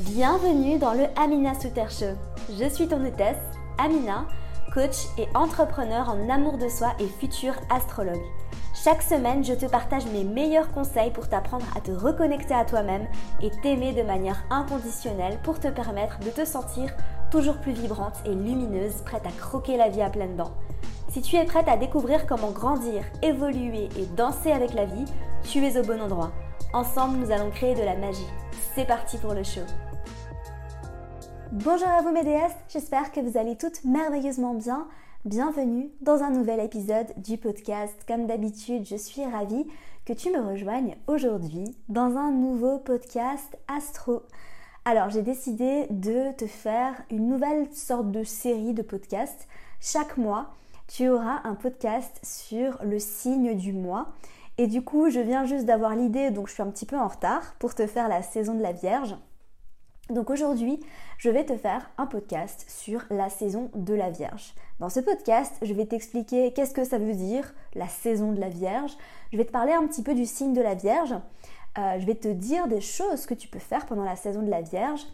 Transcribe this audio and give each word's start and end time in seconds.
Bienvenue 0.00 0.78
dans 0.78 0.92
le 0.92 1.06
Amina 1.16 1.58
Souter 1.58 1.86
Show. 1.88 2.18
Je 2.60 2.68
suis 2.68 2.86
ton 2.86 3.02
hôtesse, 3.02 3.40
Amina, 3.78 4.26
coach 4.74 5.06
et 5.16 5.26
entrepreneur 5.34 6.10
en 6.10 6.28
amour 6.28 6.58
de 6.58 6.68
soi 6.68 6.92
et 7.00 7.06
futur 7.06 7.54
astrologue. 7.70 8.20
Chaque 8.74 9.00
semaine, 9.00 9.42
je 9.42 9.54
te 9.54 9.64
partage 9.64 10.04
mes 10.12 10.22
meilleurs 10.22 10.70
conseils 10.72 11.12
pour 11.12 11.30
t'apprendre 11.30 11.64
à 11.74 11.80
te 11.80 11.92
reconnecter 11.92 12.52
à 12.52 12.66
toi-même 12.66 13.06
et 13.40 13.50
t'aimer 13.62 13.94
de 13.94 14.02
manière 14.02 14.44
inconditionnelle 14.50 15.38
pour 15.42 15.60
te 15.60 15.68
permettre 15.68 16.18
de 16.18 16.28
te 16.28 16.44
sentir 16.44 16.94
toujours 17.30 17.56
plus 17.56 17.72
vibrante 17.72 18.20
et 18.26 18.34
lumineuse, 18.34 19.00
prête 19.02 19.24
à 19.26 19.32
croquer 19.40 19.78
la 19.78 19.88
vie 19.88 20.02
à 20.02 20.10
pleines 20.10 20.36
dents. 20.36 20.52
Si 21.08 21.22
tu 21.22 21.36
es 21.36 21.44
prête 21.44 21.68
à 21.68 21.78
découvrir 21.78 22.26
comment 22.26 22.50
grandir, 22.50 23.02
évoluer 23.22 23.88
et 23.98 24.04
danser 24.14 24.52
avec 24.52 24.74
la 24.74 24.84
vie, 24.84 25.06
tu 25.42 25.64
es 25.64 25.78
au 25.78 25.82
bon 25.82 26.02
endroit. 26.02 26.32
Ensemble, 26.74 27.16
nous 27.16 27.30
allons 27.30 27.50
créer 27.50 27.74
de 27.74 27.82
la 27.82 27.96
magie. 27.96 28.28
C'est 28.74 28.86
parti 28.86 29.16
pour 29.16 29.32
le 29.32 29.42
show. 29.42 29.62
Bonjour 31.52 31.86
à 31.86 32.02
vous 32.02 32.10
mes 32.10 32.24
j'espère 32.68 33.12
que 33.12 33.20
vous 33.20 33.38
allez 33.38 33.56
toutes 33.56 33.84
merveilleusement 33.84 34.54
bien. 34.54 34.88
Bienvenue 35.24 35.90
dans 36.00 36.24
un 36.24 36.30
nouvel 36.30 36.58
épisode 36.58 37.06
du 37.18 37.38
podcast. 37.38 37.94
Comme 38.08 38.26
d'habitude, 38.26 38.84
je 38.84 38.96
suis 38.96 39.24
ravie 39.24 39.64
que 40.04 40.12
tu 40.12 40.30
me 40.32 40.40
rejoignes 40.40 40.96
aujourd'hui 41.06 41.76
dans 41.88 42.16
un 42.16 42.32
nouveau 42.32 42.78
podcast 42.78 43.56
astro. 43.68 44.24
Alors, 44.84 45.08
j'ai 45.08 45.22
décidé 45.22 45.86
de 45.90 46.32
te 46.32 46.48
faire 46.48 47.00
une 47.12 47.28
nouvelle 47.28 47.72
sorte 47.72 48.10
de 48.10 48.24
série 48.24 48.74
de 48.74 48.82
podcasts. 48.82 49.46
Chaque 49.80 50.16
mois, 50.16 50.50
tu 50.88 51.08
auras 51.08 51.42
un 51.44 51.54
podcast 51.54 52.18
sur 52.24 52.76
le 52.82 52.98
signe 52.98 53.56
du 53.56 53.72
mois. 53.72 54.08
Et 54.58 54.66
du 54.66 54.82
coup, 54.82 55.10
je 55.10 55.20
viens 55.20 55.44
juste 55.44 55.64
d'avoir 55.64 55.94
l'idée, 55.94 56.32
donc 56.32 56.48
je 56.48 56.54
suis 56.54 56.62
un 56.62 56.70
petit 56.70 56.86
peu 56.86 56.98
en 56.98 57.06
retard 57.06 57.54
pour 57.60 57.76
te 57.76 57.86
faire 57.86 58.08
la 58.08 58.22
saison 58.22 58.54
de 58.54 58.62
la 58.62 58.72
Vierge. 58.72 59.16
Donc 60.08 60.30
aujourd'hui, 60.30 60.78
je 61.18 61.30
vais 61.30 61.44
te 61.44 61.56
faire 61.56 61.90
un 61.98 62.06
podcast 62.06 62.64
sur 62.68 63.02
la 63.10 63.28
saison 63.28 63.70
de 63.74 63.92
la 63.92 64.10
Vierge. 64.10 64.54
Dans 64.78 64.88
ce 64.88 65.00
podcast, 65.00 65.52
je 65.62 65.72
vais 65.74 65.86
t'expliquer 65.86 66.52
qu'est-ce 66.52 66.74
que 66.74 66.84
ça 66.84 66.98
veut 66.98 67.14
dire 67.14 67.52
la 67.74 67.88
saison 67.88 68.30
de 68.30 68.40
la 68.40 68.48
Vierge. 68.48 68.96
Je 69.32 69.36
vais 69.36 69.44
te 69.44 69.50
parler 69.50 69.72
un 69.72 69.84
petit 69.88 70.04
peu 70.04 70.14
du 70.14 70.24
signe 70.24 70.52
de 70.52 70.60
la 70.60 70.74
Vierge. 70.74 71.14
Euh, 71.78 71.98
je 71.98 72.06
vais 72.06 72.14
te 72.14 72.28
dire 72.28 72.68
des 72.68 72.80
choses 72.80 73.26
que 73.26 73.34
tu 73.34 73.48
peux 73.48 73.58
faire 73.58 73.84
pendant 73.86 74.04
la 74.04 74.14
saison 74.14 74.42
de 74.42 74.50
la 74.50 74.60
Vierge. 74.60 75.04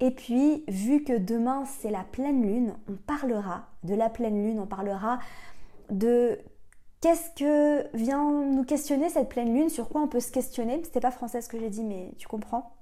Et 0.00 0.12
puis, 0.12 0.64
vu 0.66 1.04
que 1.04 1.18
demain 1.18 1.64
c'est 1.66 1.90
la 1.90 2.04
pleine 2.04 2.42
lune, 2.42 2.74
on 2.88 2.94
parlera 2.94 3.66
de 3.82 3.94
la 3.94 4.08
pleine 4.08 4.42
lune, 4.42 4.60
on 4.60 4.66
parlera 4.66 5.18
de 5.90 6.38
Qu'est-ce 7.00 7.30
que 7.36 7.96
vient 7.96 8.28
nous 8.28 8.64
questionner 8.64 9.08
cette 9.08 9.28
pleine 9.28 9.54
lune 9.54 9.68
Sur 9.68 9.88
quoi 9.88 10.00
on 10.00 10.08
peut 10.08 10.18
se 10.18 10.32
questionner 10.32 10.80
C'était 10.82 10.98
pas 11.00 11.12
français 11.12 11.40
ce 11.40 11.48
que 11.48 11.58
j'ai 11.58 11.70
dit, 11.70 11.84
mais 11.84 12.12
tu 12.18 12.26
comprends 12.26 12.77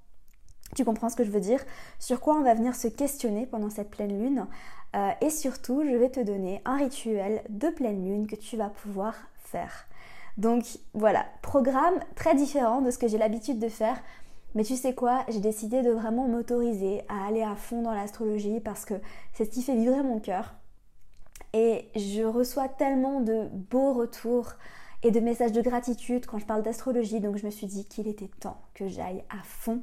tu 0.74 0.84
comprends 0.84 1.08
ce 1.08 1.16
que 1.16 1.24
je 1.24 1.30
veux 1.30 1.40
dire? 1.40 1.60
Sur 1.98 2.20
quoi 2.20 2.34
on 2.34 2.42
va 2.42 2.54
venir 2.54 2.74
se 2.74 2.88
questionner 2.88 3.46
pendant 3.46 3.70
cette 3.70 3.90
pleine 3.90 4.18
lune 4.18 4.46
euh, 4.94 5.10
Et 5.20 5.30
surtout, 5.30 5.84
je 5.84 5.94
vais 5.94 6.10
te 6.10 6.20
donner 6.20 6.60
un 6.64 6.76
rituel 6.76 7.42
de 7.48 7.68
pleine 7.68 8.04
lune 8.04 8.26
que 8.26 8.36
tu 8.36 8.56
vas 8.56 8.70
pouvoir 8.70 9.14
faire. 9.36 9.86
Donc 10.36 10.64
voilà, 10.92 11.24
programme 11.40 11.94
très 12.14 12.34
différent 12.34 12.82
de 12.82 12.90
ce 12.90 12.98
que 12.98 13.08
j'ai 13.08 13.18
l'habitude 13.18 13.58
de 13.58 13.68
faire. 13.68 13.96
Mais 14.54 14.64
tu 14.64 14.76
sais 14.76 14.94
quoi, 14.94 15.24
j'ai 15.28 15.40
décidé 15.40 15.82
de 15.82 15.90
vraiment 15.90 16.28
m'autoriser 16.28 17.02
à 17.08 17.26
aller 17.26 17.42
à 17.42 17.56
fond 17.56 17.82
dans 17.82 17.92
l'astrologie 17.92 18.60
parce 18.60 18.84
que 18.84 18.94
c'est 19.32 19.44
ce 19.44 19.50
qui 19.50 19.62
fait 19.62 19.74
vibrer 19.74 20.02
mon 20.02 20.18
cœur. 20.18 20.54
Et 21.52 21.88
je 21.94 22.22
reçois 22.22 22.68
tellement 22.68 23.20
de 23.20 23.48
beaux 23.70 23.92
retours 23.92 24.52
et 25.02 25.10
de 25.10 25.20
messages 25.20 25.52
de 25.52 25.62
gratitude 25.62 26.26
quand 26.26 26.38
je 26.38 26.46
parle 26.46 26.62
d'astrologie. 26.62 27.20
Donc 27.20 27.36
je 27.36 27.46
me 27.46 27.50
suis 27.50 27.66
dit 27.66 27.84
qu'il 27.84 28.08
était 28.08 28.30
temps 28.40 28.60
que 28.74 28.88
j'aille 28.88 29.24
à 29.30 29.42
fond 29.42 29.82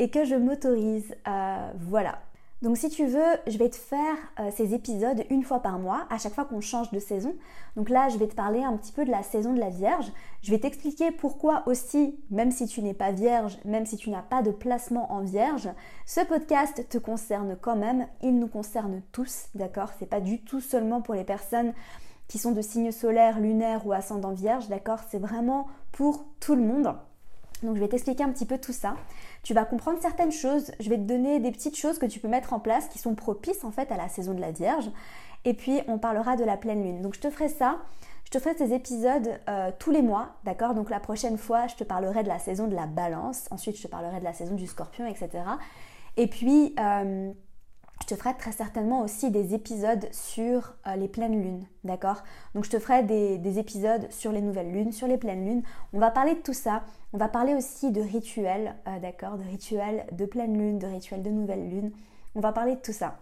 et 0.00 0.10
que 0.10 0.24
je 0.24 0.34
m'autorise. 0.34 1.14
Euh, 1.28 1.70
voilà, 1.78 2.18
donc 2.62 2.76
si 2.76 2.90
tu 2.90 3.06
veux, 3.06 3.38
je 3.46 3.56
vais 3.56 3.70
te 3.70 3.76
faire 3.76 4.16
euh, 4.38 4.50
ces 4.54 4.74
épisodes 4.74 5.24
une 5.30 5.44
fois 5.44 5.60
par 5.60 5.78
mois, 5.78 6.06
à 6.10 6.18
chaque 6.18 6.34
fois 6.34 6.44
qu'on 6.44 6.60
change 6.60 6.90
de 6.90 6.98
saison. 6.98 7.34
Donc 7.74 7.88
là, 7.88 8.10
je 8.10 8.18
vais 8.18 8.26
te 8.26 8.34
parler 8.34 8.62
un 8.62 8.76
petit 8.76 8.92
peu 8.92 9.06
de 9.06 9.10
la 9.10 9.22
saison 9.22 9.54
de 9.54 9.60
la 9.60 9.70
Vierge. 9.70 10.12
Je 10.42 10.50
vais 10.50 10.58
t'expliquer 10.58 11.10
pourquoi 11.10 11.62
aussi, 11.66 12.18
même 12.30 12.50
si 12.50 12.66
tu 12.66 12.82
n'es 12.82 12.92
pas 12.92 13.12
Vierge, 13.12 13.58
même 13.64 13.86
si 13.86 13.96
tu 13.96 14.10
n'as 14.10 14.20
pas 14.20 14.42
de 14.42 14.50
placement 14.50 15.10
en 15.10 15.20
Vierge, 15.20 15.70
ce 16.04 16.20
podcast 16.20 16.86
te 16.86 16.98
concerne 16.98 17.56
quand 17.58 17.76
même. 17.76 18.06
Il 18.22 18.38
nous 18.38 18.48
concerne 18.48 19.00
tous, 19.10 19.46
d'accord? 19.54 19.90
C'est 19.98 20.10
pas 20.10 20.20
du 20.20 20.42
tout 20.42 20.60
seulement 20.60 21.00
pour 21.00 21.14
les 21.14 21.24
personnes 21.24 21.72
qui 22.28 22.36
sont 22.36 22.52
de 22.52 22.60
signe 22.60 22.92
solaire, 22.92 23.40
lunaire 23.40 23.86
ou 23.86 23.92
ascendant 23.92 24.32
Vierge, 24.32 24.68
d'accord? 24.68 25.00
C'est 25.10 25.18
vraiment 25.18 25.66
pour 25.92 26.26
tout 26.40 26.56
le 26.56 26.62
monde. 26.62 26.94
Donc 27.62 27.76
je 27.76 27.80
vais 27.80 27.88
t'expliquer 27.88 28.24
un 28.24 28.30
petit 28.30 28.46
peu 28.46 28.58
tout 28.58 28.72
ça. 28.72 28.96
Tu 29.42 29.54
vas 29.54 29.64
comprendre 29.64 29.98
certaines 30.00 30.32
choses, 30.32 30.72
je 30.80 30.88
vais 30.88 30.96
te 30.96 31.02
donner 31.02 31.40
des 31.40 31.50
petites 31.50 31.76
choses 31.76 31.98
que 31.98 32.06
tu 32.06 32.20
peux 32.20 32.28
mettre 32.28 32.52
en 32.52 32.60
place 32.60 32.88
qui 32.88 32.98
sont 32.98 33.14
propices 33.14 33.64
en 33.64 33.70
fait 33.70 33.90
à 33.92 33.96
la 33.96 34.08
saison 34.08 34.34
de 34.34 34.40
la 34.40 34.52
Vierge. 34.52 34.90
Et 35.44 35.54
puis 35.54 35.80
on 35.88 35.98
parlera 35.98 36.36
de 36.36 36.44
la 36.44 36.56
pleine 36.56 36.82
lune. 36.82 37.02
Donc 37.02 37.14
je 37.14 37.20
te 37.20 37.30
ferai 37.30 37.48
ça, 37.48 37.78
je 38.24 38.30
te 38.30 38.38
ferai 38.38 38.54
ces 38.56 38.72
épisodes 38.72 39.40
euh, 39.48 39.70
tous 39.78 39.90
les 39.90 40.02
mois, 40.02 40.36
d'accord? 40.44 40.74
Donc 40.74 40.90
la 40.90 41.00
prochaine 41.00 41.38
fois, 41.38 41.66
je 41.66 41.76
te 41.76 41.84
parlerai 41.84 42.22
de 42.22 42.28
la 42.28 42.38
saison 42.38 42.66
de 42.66 42.74
la 42.74 42.86
balance, 42.86 43.46
ensuite 43.50 43.76
je 43.76 43.82
te 43.82 43.88
parlerai 43.88 44.20
de 44.20 44.24
la 44.24 44.32
saison 44.32 44.54
du 44.54 44.66
scorpion, 44.66 45.06
etc. 45.06 45.30
Et 46.16 46.26
puis... 46.26 46.74
Euh, 46.78 47.32
je 48.00 48.06
te 48.06 48.14
ferai 48.16 48.34
très 48.36 48.52
certainement 48.52 49.02
aussi 49.02 49.30
des 49.30 49.54
épisodes 49.54 50.08
sur 50.10 50.74
euh, 50.86 50.96
les 50.96 51.08
pleines 51.08 51.42
lunes, 51.42 51.66
d'accord? 51.84 52.22
Donc 52.54 52.64
je 52.64 52.70
te 52.70 52.78
ferai 52.78 53.02
des, 53.02 53.58
épisodes 53.58 54.10
sur 54.10 54.32
les 54.32 54.40
nouvelles 54.40 54.72
lunes, 54.72 54.92
sur 54.92 55.06
les 55.06 55.18
pleines 55.18 55.44
lunes. 55.44 55.62
On 55.92 55.98
va 55.98 56.10
parler 56.10 56.34
de 56.34 56.40
tout 56.40 56.54
ça. 56.54 56.82
On 57.12 57.18
va 57.18 57.28
parler 57.28 57.54
aussi 57.54 57.92
de 57.92 58.00
rituels, 58.00 58.74
euh, 58.88 58.98
d'accord? 59.00 59.36
De 59.36 59.44
rituels 59.44 60.06
de 60.12 60.24
pleine 60.24 60.56
lune, 60.58 60.78
de 60.78 60.86
rituels 60.86 61.22
de 61.22 61.30
nouvelle 61.30 61.68
lune. 61.68 61.92
On 62.34 62.40
va 62.40 62.52
parler 62.52 62.76
de 62.76 62.80
tout 62.80 62.92
ça. 62.92 63.18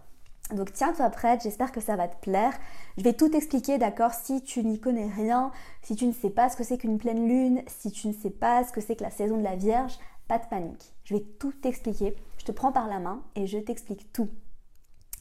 Donc 0.55 0.73
tiens-toi 0.73 1.09
prête, 1.09 1.43
j'espère 1.43 1.71
que 1.71 1.81
ça 1.81 1.95
va 1.95 2.07
te 2.07 2.19
plaire. 2.21 2.53
Je 2.97 3.03
vais 3.03 3.13
tout 3.13 3.35
expliquer, 3.35 3.77
d'accord? 3.77 4.13
Si 4.13 4.41
tu 4.43 4.63
n'y 4.63 4.79
connais 4.79 5.09
rien, 5.09 5.51
si 5.83 5.95
tu 5.95 6.05
ne 6.05 6.13
sais 6.13 6.31
pas 6.31 6.49
ce 6.49 6.57
que 6.57 6.63
c'est 6.63 6.77
qu'une 6.77 6.97
pleine 6.97 7.27
lune, 7.27 7.61
si 7.67 7.91
tu 7.91 8.07
ne 8.07 8.13
sais 8.13 8.31
pas 8.31 8.63
ce 8.63 8.71
que 8.71 8.81
c'est 8.81 8.95
que 8.95 9.03
la 9.03 9.11
saison 9.11 9.37
de 9.37 9.43
la 9.43 9.55
Vierge, 9.55 9.99
pas 10.27 10.39
de 10.39 10.45
panique. 10.45 10.93
Je 11.03 11.15
vais 11.15 11.23
tout 11.39 11.51
t'expliquer. 11.51 12.15
Je 12.37 12.45
te 12.45 12.51
prends 12.51 12.71
par 12.71 12.87
la 12.87 12.99
main 12.99 13.21
et 13.35 13.45
je 13.45 13.59
t'explique 13.59 14.11
tout. 14.13 14.29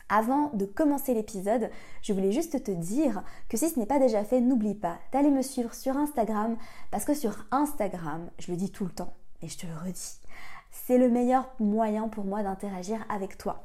Avant 0.08 0.50
de 0.54 0.64
commencer 0.64 1.12
l'épisode, 1.12 1.70
je 2.02 2.12
voulais 2.12 2.32
juste 2.32 2.62
te 2.64 2.70
dire 2.70 3.22
que 3.48 3.56
si 3.56 3.68
ce 3.68 3.78
n'est 3.78 3.86
pas 3.86 3.98
déjà 3.98 4.24
fait, 4.24 4.40
n'oublie 4.40 4.74
pas 4.74 4.98
d'aller 5.12 5.30
me 5.30 5.42
suivre 5.42 5.74
sur 5.74 5.96
Instagram 5.96 6.56
parce 6.90 7.04
que 7.04 7.14
sur 7.14 7.44
Instagram, 7.50 8.30
je 8.38 8.50
le 8.50 8.56
dis 8.56 8.70
tout 8.70 8.84
le 8.84 8.90
temps 8.90 9.12
et 9.42 9.48
je 9.48 9.58
te 9.58 9.66
le 9.66 9.74
redis, 9.74 10.20
c'est 10.70 10.98
le 10.98 11.10
meilleur 11.10 11.50
moyen 11.60 12.08
pour 12.08 12.24
moi 12.24 12.42
d'interagir 12.42 13.04
avec 13.10 13.36
toi. 13.36 13.62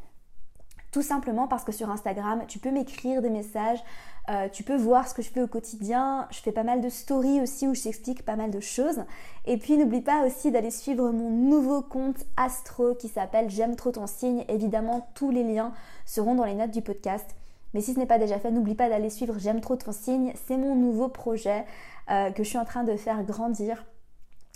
Tout 0.93 1.01
simplement 1.01 1.47
parce 1.47 1.63
que 1.63 1.71
sur 1.71 1.89
Instagram, 1.89 2.43
tu 2.47 2.59
peux 2.59 2.69
m'écrire 2.69 3.23
des 3.23 3.31
messages, 3.31 3.83
euh, 4.29 4.47
tu 4.47 4.61
peux 4.61 4.75
voir 4.77 5.07
ce 5.07 5.15
que 5.15 5.23
je 5.23 5.29
fais 5.29 5.41
au 5.41 5.47
quotidien. 5.47 6.27
Je 6.29 6.37
fais 6.39 6.51
pas 6.51 6.61
mal 6.61 6.81
de 6.81 6.89
stories 6.89 7.41
aussi 7.41 7.67
où 7.67 7.73
je 7.73 7.81
t'explique 7.81 8.23
pas 8.23 8.35
mal 8.35 8.51
de 8.51 8.59
choses. 8.59 9.03
Et 9.45 9.57
puis 9.57 9.75
n'oublie 9.75 10.01
pas 10.01 10.23
aussi 10.23 10.51
d'aller 10.51 10.69
suivre 10.69 11.09
mon 11.09 11.31
nouveau 11.31 11.81
compte 11.81 12.23
Astro 12.37 12.93
qui 12.93 13.07
s'appelle 13.07 13.49
J'aime 13.49 13.75
trop 13.75 13.89
ton 13.89 14.05
signe. 14.05 14.45
Évidemment, 14.49 15.09
tous 15.15 15.31
les 15.31 15.43
liens 15.43 15.73
seront 16.05 16.35
dans 16.35 16.45
les 16.45 16.53
notes 16.53 16.69
du 16.69 16.83
podcast. 16.83 17.35
Mais 17.73 17.81
si 17.81 17.95
ce 17.95 17.99
n'est 17.99 18.05
pas 18.05 18.19
déjà 18.19 18.37
fait, 18.37 18.51
n'oublie 18.51 18.75
pas 18.75 18.87
d'aller 18.87 19.09
suivre 19.09 19.39
J'aime 19.39 19.61
trop 19.61 19.75
ton 19.75 19.93
signe. 19.93 20.31
C'est 20.45 20.57
mon 20.57 20.75
nouveau 20.75 21.07
projet 21.07 21.65
euh, 22.11 22.29
que 22.29 22.43
je 22.43 22.49
suis 22.49 22.59
en 22.59 22.65
train 22.65 22.83
de 22.83 22.95
faire 22.97 23.23
grandir 23.23 23.83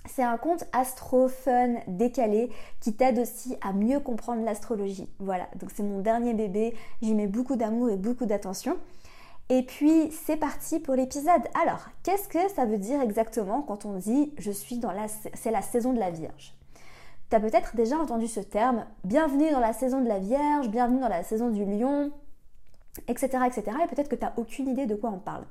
c'est 0.07 0.23
un 0.23 0.38
compte 0.38 0.66
astro 0.73 1.28
fun 1.28 1.75
décalé 1.88 2.50
qui 2.79 2.94
t'aide 2.94 3.19
aussi 3.19 3.57
à 3.62 3.73
mieux 3.73 4.00
comprendre 4.00 4.44
l'astrologie. 4.44 5.09
Voilà, 5.19 5.47
donc 5.59 5.72
c'est 5.73 5.84
mon 5.84 6.00
dernier 6.00 6.34
bébé, 6.34 6.75
j'y 7.01 7.13
mets 7.13 7.28
beaucoup 7.28 7.56
d'amour 7.56 7.90
et 7.90 7.97
beaucoup 7.97 8.25
d'attention. 8.25 8.78
Et 9.50 9.63
puis 9.63 10.12
c'est 10.12 10.35
parti 10.35 10.79
pour 10.79 10.96
l'épisode. 10.96 11.41
Alors, 11.62 11.88
qu'est-ce 12.03 12.28
que 12.28 12.50
ça 12.53 12.66
veut 12.66 12.78
dire 12.78 13.01
exactement 13.01 13.62
quand 13.62 13.85
on 13.85 13.94
dit 13.94 14.34
je 14.38 14.51
suis 14.51 14.78
dans 14.78 14.91
la 14.91 15.07
c'est 15.07 15.51
la 15.51 15.62
saison 15.62 15.94
de 15.94 16.00
la 16.00 16.12
Vierge 16.12 16.53
Tu 17.29 17.35
as 17.35 17.40
peut-être 17.40 17.75
déjà 17.75 17.97
entendu 17.97 18.28
ce 18.28 18.41
terme, 18.41 18.85
bienvenue 19.06 19.50
dans 19.51 19.59
la 19.59 19.73
saison 19.73 20.02
de 20.02 20.08
la 20.08 20.20
Vierge, 20.20 20.67
bienvenue 20.70 20.99
dans 20.99 21.08
la 21.08 21.23
saison 21.23 21.49
du 21.49 21.64
lion, 21.64 22.11
etc. 23.08 23.40
etc. 23.46 23.78
et 23.84 23.87
peut-être 23.87 24.09
que 24.09 24.16
tu 24.16 24.26
n'as 24.26 24.34
aucune 24.35 24.67
idée 24.67 24.85
de 24.85 24.96
quoi 24.96 25.11
on 25.11 25.20
parle. 25.20 25.46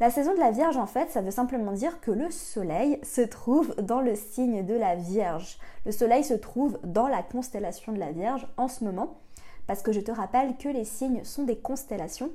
La 0.00 0.10
saison 0.10 0.32
de 0.32 0.38
la 0.38 0.52
Vierge, 0.52 0.76
en 0.76 0.86
fait, 0.86 1.10
ça 1.10 1.22
veut 1.22 1.32
simplement 1.32 1.72
dire 1.72 2.00
que 2.00 2.12
le 2.12 2.30
Soleil 2.30 3.00
se 3.02 3.20
trouve 3.20 3.74
dans 3.82 4.00
le 4.00 4.14
signe 4.14 4.64
de 4.64 4.74
la 4.74 4.94
Vierge. 4.94 5.58
Le 5.86 5.90
Soleil 5.90 6.22
se 6.22 6.34
trouve 6.34 6.78
dans 6.84 7.08
la 7.08 7.24
constellation 7.24 7.90
de 7.92 7.98
la 7.98 8.12
Vierge 8.12 8.46
en 8.56 8.68
ce 8.68 8.84
moment, 8.84 9.18
parce 9.66 9.82
que 9.82 9.90
je 9.90 10.00
te 10.00 10.12
rappelle 10.12 10.56
que 10.56 10.68
les 10.68 10.84
signes 10.84 11.24
sont 11.24 11.42
des 11.42 11.58
constellations. 11.58 12.30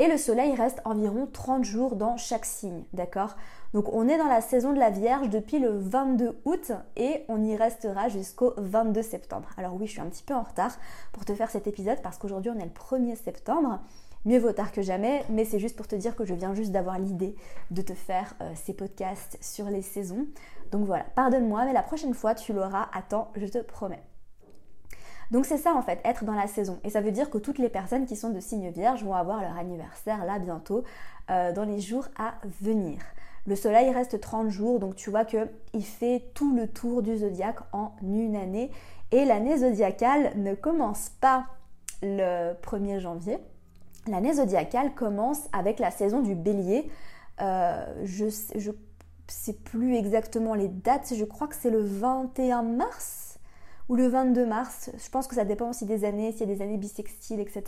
Et 0.00 0.08
le 0.08 0.18
Soleil 0.18 0.52
reste 0.56 0.82
environ 0.84 1.28
30 1.32 1.62
jours 1.62 1.94
dans 1.94 2.16
chaque 2.16 2.44
signe, 2.44 2.82
d'accord? 2.92 3.36
Donc 3.72 3.88
on 3.92 4.08
est 4.08 4.18
dans 4.18 4.26
la 4.26 4.40
saison 4.40 4.72
de 4.72 4.80
la 4.80 4.90
Vierge 4.90 5.30
depuis 5.30 5.60
le 5.60 5.78
22 5.78 6.40
août 6.44 6.72
et 6.96 7.24
on 7.28 7.42
y 7.44 7.56
restera 7.56 8.08
jusqu'au 8.08 8.52
22 8.58 9.00
septembre. 9.00 9.48
Alors 9.56 9.74
oui, 9.74 9.86
je 9.86 9.92
suis 9.92 10.00
un 10.00 10.06
petit 10.06 10.24
peu 10.24 10.34
en 10.34 10.42
retard 10.42 10.76
pour 11.12 11.24
te 11.24 11.34
faire 11.34 11.50
cet 11.50 11.66
épisode 11.66 12.02
parce 12.02 12.18
qu'aujourd'hui 12.18 12.50
on 12.50 12.58
est 12.58 12.64
le 12.64 12.70
1er 12.70 13.16
septembre. 13.16 13.80
Mieux 14.26 14.40
vaut 14.40 14.50
tard 14.50 14.72
que 14.72 14.82
jamais, 14.82 15.24
mais 15.30 15.44
c'est 15.44 15.60
juste 15.60 15.76
pour 15.76 15.86
te 15.86 15.94
dire 15.94 16.16
que 16.16 16.24
je 16.24 16.34
viens 16.34 16.52
juste 16.52 16.72
d'avoir 16.72 16.98
l'idée 16.98 17.36
de 17.70 17.80
te 17.80 17.94
faire 17.94 18.34
euh, 18.40 18.50
ces 18.56 18.74
podcasts 18.74 19.38
sur 19.40 19.66
les 19.66 19.82
saisons. 19.82 20.26
Donc 20.72 20.84
voilà, 20.84 21.04
pardonne-moi, 21.14 21.64
mais 21.64 21.72
la 21.72 21.84
prochaine 21.84 22.12
fois 22.12 22.34
tu 22.34 22.52
l'auras 22.52 22.88
à 22.92 23.02
temps, 23.02 23.30
je 23.36 23.46
te 23.46 23.58
promets. 23.58 24.02
Donc 25.30 25.46
c'est 25.46 25.58
ça 25.58 25.74
en 25.74 25.82
fait, 25.82 26.00
être 26.04 26.24
dans 26.24 26.34
la 26.34 26.48
saison. 26.48 26.80
Et 26.82 26.90
ça 26.90 27.00
veut 27.00 27.12
dire 27.12 27.30
que 27.30 27.38
toutes 27.38 27.58
les 27.58 27.68
personnes 27.68 28.04
qui 28.04 28.16
sont 28.16 28.30
de 28.30 28.40
signe 28.40 28.70
vierge 28.70 29.04
vont 29.04 29.14
avoir 29.14 29.40
leur 29.40 29.56
anniversaire 29.56 30.24
là 30.24 30.40
bientôt, 30.40 30.82
euh, 31.30 31.52
dans 31.52 31.64
les 31.64 31.78
jours 31.78 32.08
à 32.18 32.34
venir. 32.60 32.98
Le 33.46 33.54
soleil 33.54 33.92
reste 33.92 34.20
30 34.20 34.48
jours, 34.48 34.80
donc 34.80 34.96
tu 34.96 35.08
vois 35.08 35.24
qu'il 35.24 35.84
fait 35.84 36.32
tout 36.34 36.52
le 36.52 36.66
tour 36.66 37.00
du 37.00 37.16
zodiaque 37.16 37.60
en 37.72 37.92
une 38.02 38.34
année. 38.34 38.72
Et 39.12 39.24
l'année 39.24 39.58
zodiacale 39.58 40.32
ne 40.34 40.54
commence 40.54 41.10
pas 41.20 41.46
le 42.02 42.54
1er 42.54 42.98
janvier. 42.98 43.38
L'année 44.08 44.34
zodiacale 44.34 44.94
commence 44.94 45.48
avec 45.52 45.78
la 45.78 45.90
saison 45.90 46.20
du 46.20 46.34
bélier. 46.34 46.88
Euh, 47.40 47.84
je 48.04 48.26
ne 48.26 48.72
sais 49.28 49.52
plus 49.52 49.96
exactement 49.96 50.54
les 50.54 50.68
dates, 50.68 51.12
je 51.14 51.24
crois 51.24 51.48
que 51.48 51.56
c'est 51.56 51.70
le 51.70 51.82
21 51.82 52.62
mars 52.62 53.38
ou 53.88 53.96
le 53.96 54.06
22 54.06 54.46
mars. 54.46 54.90
Je 54.96 55.10
pense 55.10 55.26
que 55.26 55.34
ça 55.34 55.44
dépend 55.44 55.70
aussi 55.70 55.86
des 55.86 56.04
années, 56.04 56.32
s'il 56.32 56.48
y 56.48 56.52
a 56.52 56.54
des 56.54 56.62
années 56.62 56.78
bissextiles, 56.78 57.40
etc. 57.40 57.64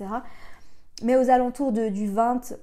Mais 1.02 1.16
aux 1.16 1.30
alentours 1.30 1.72
du 1.72 2.08
20 2.08 2.54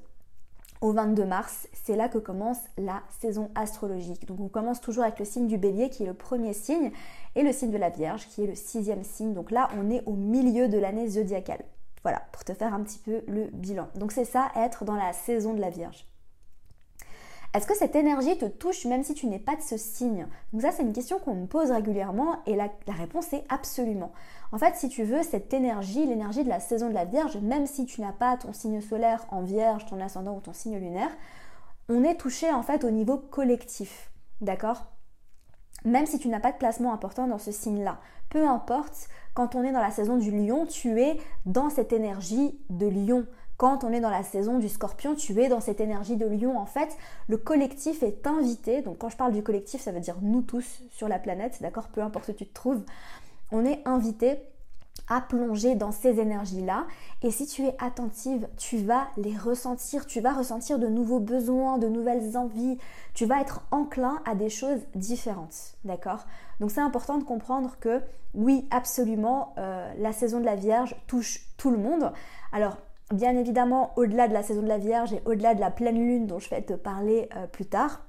au 0.81 0.92
22 0.92 1.25
mars, 1.25 1.68
c'est 1.83 1.95
là 1.95 2.10
que 2.10 2.18
commence 2.18 2.60
la 2.77 3.01
saison 3.19 3.50
astrologique. 3.56 4.25
Donc 4.25 4.39
on 4.39 4.50
commence 4.50 4.81
toujours 4.81 5.04
avec 5.04 5.19
le 5.19 5.25
signe 5.25 5.48
du 5.48 5.57
bélier 5.57 5.89
qui 5.89 6.04
est 6.04 6.07
le 6.07 6.13
premier 6.13 6.54
signe 6.54 6.92
et 7.36 7.44
le 7.44 7.51
signe 7.51 7.72
de 7.72 7.77
la 7.77 7.89
Vierge 7.89 8.27
qui 8.27 8.44
est 8.44 8.48
le 8.48 8.56
sixième 8.56 9.04
signe. 9.04 9.33
Donc 9.33 9.51
là 9.51 9.69
on 9.77 9.89
est 9.89 10.04
au 10.06 10.13
milieu 10.13 10.68
de 10.68 10.77
l'année 10.77 11.07
zodiacale. 11.07 11.63
Voilà, 12.06 12.22
pour 12.31 12.44
te 12.44 12.54
faire 12.54 12.72
un 12.72 12.84
petit 12.84 13.00
peu 13.00 13.24
le 13.28 13.50
bilan. 13.52 13.88
Donc 13.96 14.12
c'est 14.12 14.25
ça, 14.25 14.52
être 14.56 14.86
dans 14.86 14.94
la 14.94 15.12
saison 15.12 15.56
de 15.56 15.60
la 15.60 15.72
Vierge. 15.72 16.07
Est-ce 17.56 17.66
que 17.66 17.75
cette 17.75 17.96
énergie 17.96 18.38
te 18.38 18.46
touche 18.46 18.86
même 18.86 19.04
si 19.04 19.16
tu 19.16 19.25
n'es 19.25 19.40
pas 19.40 19.56
de 19.56 19.62
ce 19.63 19.75
signe? 19.75 20.28
Donc 20.54 20.62
ça 20.62 20.72
c'est 20.72 20.84
une 20.84 20.94
question 20.94 21.18
qu'on 21.18 21.34
me 21.34 21.48
pose 21.48 21.72
régulièrement 21.72 22.44
et 22.46 22.56
la, 22.56 22.69
réponse 22.88 23.34
est 23.34 23.44
absolument. 23.50 24.12
En 24.52 24.60
fait 24.60 24.75
si 24.75 24.88
tu 24.88 25.04
veux 25.04 25.24
cette 25.24 25.52
énergie, 25.52 26.06
l'énergie 26.06 26.44
de 26.44 26.50
la 26.50 26.60
saison 26.60 26.90
de 26.90 26.94
la 26.94 27.06
Vierge, 27.06 27.38
même 27.38 27.66
si 27.66 27.88
tu 27.88 28.02
n'as 28.02 28.12
pas 28.12 28.38
ton 28.38 28.54
signe 28.54 28.81
solaire 28.81 29.25
en 29.31 29.42
Vierge, 29.42 29.88
ton 29.88 30.00
ascendant 30.00 30.38
ou 30.38 30.42
ton 30.42 30.54
signe 30.54 30.78
lunaire, 30.78 31.10
on 31.90 32.04
est 32.04 32.18
touché 32.18 32.51
en 32.51 32.62
fait 32.62 32.84
au 32.84 32.92
niveau 32.92 33.18
collectif. 33.18 34.12
D'accord? 34.42 34.86
Même 35.86 36.06
si 36.06 36.19
tu 36.19 36.28
n'as 36.28 36.40
pas 36.40 36.51
de 36.51 36.58
placement 36.58 36.94
important 36.94 37.25
dans 37.25 37.40
ce 37.40 37.51
signe-là. 37.51 37.98
Peu 38.30 38.48
importe, 38.48 39.08
quand 39.36 39.54
on 39.54 39.64
est 39.64 39.72
dans 39.72 39.82
la 39.82 39.92
saison 39.92 40.18
du 40.18 40.32
lion, 40.32 40.66
tu 40.66 41.00
es 41.00 41.18
dans 41.46 41.70
cette 41.70 41.94
énergie 41.94 42.58
de 42.72 42.88
lion. 42.88 43.28
Quand 43.58 43.84
on 43.84 43.92
est 43.92 44.00
dans 44.00 44.10
la 44.10 44.24
saison 44.24 44.60
du 44.60 44.68
scorpion, 44.68 45.14
tu 45.14 45.40
es 45.42 45.50
dans 45.50 45.60
cette 45.60 45.80
énergie 45.80 46.16
de 46.16 46.26
lion. 46.26 46.58
En 46.58 46.66
fait, 46.66 46.98
le 47.28 47.38
collectif 47.38 48.02
est 48.02 48.26
invité. 48.26 48.82
Donc 48.82 48.98
quand 48.98 49.10
je 49.10 49.18
parle 49.18 49.34
du 49.34 49.44
collectif, 49.44 49.82
ça 49.82 49.92
veut 49.92 50.00
dire 50.00 50.16
nous 50.22 50.42
tous 50.42 50.82
sur 50.90 51.08
la 51.08 51.20
planète, 51.20 51.60
d'accord? 51.62 51.90
Peu 51.90 52.02
importe 52.02 52.30
où 52.30 52.34
tu 52.34 52.48
te 52.48 52.54
trouves. 52.54 52.82
On 53.52 53.66
est 53.66 53.82
invité 53.86 54.40
à 55.10 55.22
plonger 55.22 55.76
dans 55.76 55.92
ces 55.92 56.20
énergies-là. 56.20 56.86
Et 57.22 57.30
si 57.30 57.46
tu 57.46 57.64
es 57.64 57.76
attentive, 57.80 58.48
tu 58.58 58.78
vas 58.78 59.08
les 59.18 59.38
ressentir, 59.38 60.06
tu 60.06 60.22
vas 60.22 60.34
ressentir 60.34 60.80
de 60.80 60.88
nouveaux 60.88 61.20
besoins, 61.20 61.78
de 61.78 61.88
nouvelles 61.88 62.38
envies, 62.38 62.78
tu 63.14 63.26
vas 63.26 63.42
être 63.42 63.62
enclin 63.72 64.22
à 64.26 64.34
des 64.36 64.50
choses 64.50 64.80
différentes. 64.96 65.76
D'accord? 65.84 66.26
Donc 66.60 66.72
c'est 66.72 66.81
important 66.81 67.18
de 67.18 67.24
comprendre 67.24 67.78
que 67.80 68.02
oui, 68.34 68.68
absolument, 68.72 69.54
euh, 69.57 69.92
la 69.98 70.12
saison 70.12 70.40
de 70.40 70.46
la 70.46 70.56
Vierge 70.56 70.96
touche 71.07 71.48
tout 71.57 71.72
le 71.72 71.78
monde. 71.78 72.12
Alors 72.52 72.78
Bien 73.13 73.38
évidemment, 73.38 73.92
au-delà 73.98 74.28
de 74.28 74.34
la 74.34 74.42
saison 74.42 74.63
de 74.63 74.68
la 74.68 74.80
Vierge 74.80 75.13
et 75.13 75.22
au-delà 75.25 75.54
de 75.54 75.60
la 75.60 75.69
pleine 75.69 75.96
lune 75.96 76.25
dont 76.25 76.40
je 76.40 76.50
vais 76.50 76.63
te 76.63 76.74
parler 76.74 77.30
euh, 77.36 77.46
plus 77.46 77.68
tard, 77.68 78.02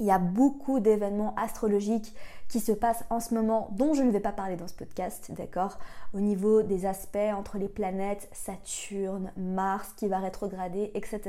il 0.00 0.06
y 0.06 0.10
a 0.10 0.18
beaucoup 0.18 0.80
d'événements 0.80 1.36
astrologiques 1.36 2.12
qui 2.48 2.58
se 2.58 2.72
passent 2.72 3.04
en 3.10 3.20
ce 3.20 3.32
moment 3.32 3.68
dont 3.72 3.94
je 3.94 4.02
ne 4.02 4.10
vais 4.10 4.18
pas 4.18 4.32
parler 4.32 4.56
dans 4.56 4.66
ce 4.66 4.74
podcast, 4.74 5.30
d'accord? 5.30 5.78
Au 6.14 6.18
niveau 6.18 6.62
des 6.62 6.84
aspects 6.84 7.16
entre 7.16 7.58
les 7.58 7.68
planètes, 7.68 8.28
Saturne, 8.32 9.30
Mars 9.36 9.92
qui 9.96 10.08
va 10.08 10.18
rétrograder, 10.18 10.90
etc. 10.94 11.20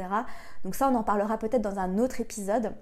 Donc 0.63 0.74
ça, 0.74 0.90
on 0.90 0.96
en 0.96 1.04
parlera 1.04 1.38
peut-être 1.38 1.62
dans 1.62 1.78
un 1.78 2.00
autre 2.00 2.22
épisode. 2.22 2.74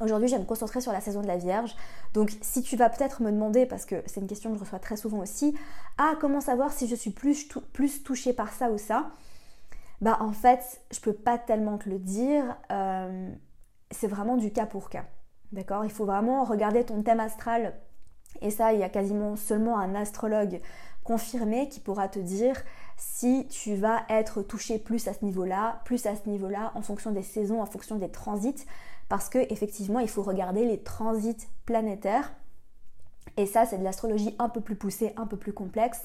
Aujourd'hui, 0.00 0.28
je 0.28 0.34
vais 0.34 0.40
me 0.40 0.46
concentrer 0.46 0.80
sur 0.80 0.92
la 0.92 1.00
saison 1.00 1.22
de 1.22 1.26
la 1.26 1.36
Vierge. 1.36 1.74
Donc, 2.14 2.36
si 2.40 2.62
tu 2.62 2.76
vas 2.76 2.88
peut-être 2.88 3.22
me 3.22 3.32
demander, 3.32 3.66
parce 3.66 3.84
que 3.84 4.02
c'est 4.06 4.20
une 4.20 4.26
question 4.26 4.50
que 4.50 4.56
je 4.56 4.60
reçois 4.60 4.78
très 4.78 4.96
souvent 4.96 5.18
aussi, 5.18 5.56
ah, 5.98 6.14
comment 6.20 6.40
savoir 6.40 6.72
si 6.72 6.86
je 6.86 6.94
suis 6.94 7.10
plus, 7.10 7.48
plus 7.72 8.02
touchée 8.02 8.32
par 8.32 8.52
ça 8.52 8.70
ou 8.70 8.78
ça? 8.78 9.10
Bah 10.00 10.18
en 10.20 10.32
fait, 10.32 10.80
je 10.92 11.00
peux 11.00 11.12
pas 11.12 11.38
tellement 11.38 11.76
te 11.78 11.88
le 11.88 11.98
dire. 11.98 12.56
Euh, 12.70 13.30
c'est 13.90 14.06
vraiment 14.06 14.36
du 14.36 14.52
cas 14.52 14.66
pour 14.66 14.90
cas. 14.90 15.04
D'accord? 15.52 15.84
Il 15.84 15.90
faut 15.90 16.04
vraiment 16.04 16.44
regarder 16.44 16.84
ton 16.84 17.02
thème 17.02 17.20
astral. 17.20 17.74
Et 18.40 18.50
ça, 18.50 18.72
il 18.72 18.78
y 18.78 18.82
a 18.82 18.88
quasiment 18.88 19.36
seulement 19.36 19.78
un 19.78 19.94
astrologue 19.94 20.60
confirmé 21.02 21.68
qui 21.68 21.80
pourra 21.80 22.08
te 22.08 22.18
dire 22.18 22.54
si 22.98 23.46
tu 23.48 23.74
vas 23.74 24.02
être 24.10 24.42
touché 24.42 24.78
plus 24.78 25.08
à 25.08 25.14
ce 25.14 25.24
niveau-là, 25.24 25.80
plus 25.84 26.04
à 26.06 26.14
ce 26.14 26.28
niveau-là, 26.28 26.70
en 26.74 26.82
fonction 26.82 27.10
des 27.10 27.22
saisons, 27.22 27.62
en 27.62 27.66
fonction 27.66 27.96
des 27.96 28.10
transits. 28.10 28.66
Parce 29.08 29.28
que 29.28 29.38
effectivement, 29.52 30.00
il 30.00 30.08
faut 30.08 30.22
regarder 30.22 30.64
les 30.64 30.82
transits 30.82 31.48
planétaires. 31.64 32.32
Et 33.36 33.46
ça, 33.46 33.66
c'est 33.66 33.78
de 33.78 33.84
l'astrologie 33.84 34.34
un 34.38 34.48
peu 34.48 34.60
plus 34.60 34.76
poussée, 34.76 35.12
un 35.16 35.26
peu 35.26 35.36
plus 35.36 35.52
complexe. 35.52 36.02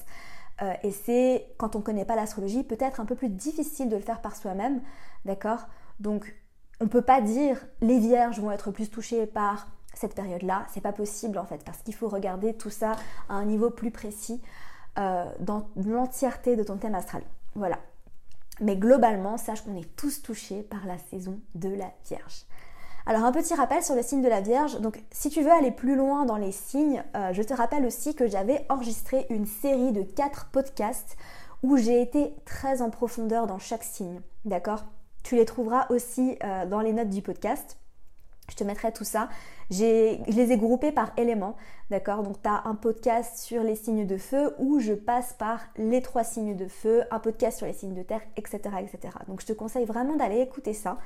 Euh, 0.62 0.72
et 0.82 0.90
c'est, 0.90 1.46
quand 1.58 1.74
on 1.74 1.80
ne 1.80 1.84
connaît 1.84 2.04
pas 2.04 2.16
l'astrologie, 2.16 2.62
peut-être 2.62 3.00
un 3.00 3.04
peu 3.04 3.14
plus 3.14 3.28
difficile 3.28 3.88
de 3.88 3.96
le 3.96 4.02
faire 4.02 4.20
par 4.20 4.36
soi-même, 4.36 4.80
d'accord? 5.24 5.66
Donc, 6.00 6.34
on 6.80 6.84
ne 6.84 6.88
peut 6.88 7.02
pas 7.02 7.20
dire 7.20 7.64
les 7.80 7.98
vierges 7.98 8.40
vont 8.40 8.50
être 8.50 8.70
plus 8.70 8.90
touchées 8.90 9.26
par 9.26 9.68
cette 9.94 10.14
période-là, 10.14 10.66
c'est 10.72 10.80
pas 10.80 10.92
possible 10.92 11.38
en 11.38 11.44
fait, 11.44 11.62
parce 11.64 11.78
qu'il 11.78 11.94
faut 11.94 12.08
regarder 12.08 12.54
tout 12.54 12.70
ça 12.70 12.96
à 13.28 13.34
un 13.34 13.44
niveau 13.44 13.70
plus 13.70 13.90
précis 13.90 14.42
euh, 14.98 15.24
dans 15.40 15.68
l'entièreté 15.76 16.56
de 16.56 16.62
ton 16.62 16.76
thème 16.76 16.94
astral. 16.94 17.22
Voilà. 17.54 17.78
Mais 18.60 18.76
globalement, 18.76 19.36
sache 19.36 19.62
qu'on 19.62 19.76
est 19.76 19.96
tous 19.96 20.22
touchés 20.22 20.62
par 20.62 20.86
la 20.86 20.98
saison 20.98 21.40
de 21.54 21.68
la 21.68 21.92
Vierge. 22.08 22.44
Alors 23.06 23.24
un 23.24 23.32
petit 23.32 23.54
rappel 23.54 23.82
sur 23.82 23.94
le 23.94 24.02
signe 24.02 24.22
de 24.22 24.28
la 24.28 24.40
Vierge. 24.40 24.80
Donc 24.80 25.02
si 25.10 25.28
tu 25.28 25.42
veux 25.42 25.52
aller 25.52 25.70
plus 25.70 25.94
loin 25.94 26.24
dans 26.24 26.38
les 26.38 26.52
signes, 26.52 27.04
euh, 27.14 27.34
je 27.34 27.42
te 27.42 27.52
rappelle 27.52 27.84
aussi 27.84 28.14
que 28.14 28.26
j'avais 28.26 28.64
enregistré 28.70 29.26
une 29.28 29.44
série 29.44 29.92
de 29.92 30.02
4 30.02 30.46
podcasts 30.50 31.18
où 31.62 31.76
j'ai 31.76 32.00
été 32.00 32.34
très 32.46 32.80
en 32.80 32.88
profondeur 32.88 33.46
dans 33.46 33.58
chaque 33.58 33.84
signe. 33.84 34.20
D'accord? 34.46 34.84
Tu 35.22 35.36
les 35.36 35.44
trouveras 35.44 35.86
aussi 35.90 36.38
euh, 36.44 36.64
dans 36.64 36.80
les 36.80 36.94
notes 36.94 37.10
du 37.10 37.20
podcast. 37.20 37.76
Je 38.50 38.56
te 38.56 38.64
mettrai 38.64 38.92
tout 38.92 39.04
ça. 39.04 39.28
Je 39.70 40.22
les 40.30 40.52
ai 40.52 40.56
groupés 40.56 40.92
par 40.92 41.12
éléments, 41.16 41.56
d'accord? 41.90 42.22
Donc 42.22 42.42
tu 42.42 42.48
as 42.48 42.62
un 42.66 42.74
podcast 42.74 43.38
sur 43.38 43.62
les 43.62 43.74
signes 43.74 44.06
de 44.06 44.18
feu 44.18 44.54
où 44.58 44.80
je 44.80 44.92
passe 44.92 45.32
par 45.34 45.60
les 45.76 46.02
trois 46.02 46.24
signes 46.24 46.54
de 46.54 46.68
feu, 46.68 47.04
un 47.10 47.18
podcast 47.18 47.56
sur 47.58 47.66
les 47.66 47.72
signes 47.72 47.94
de 47.94 48.02
terre, 48.02 48.20
etc. 48.36 48.60
etc. 48.80 49.14
Donc 49.28 49.40
je 49.40 49.46
te 49.46 49.54
conseille 49.54 49.86
vraiment 49.86 50.16
d'aller 50.16 50.40
écouter 50.40 50.74
ça 50.74 50.98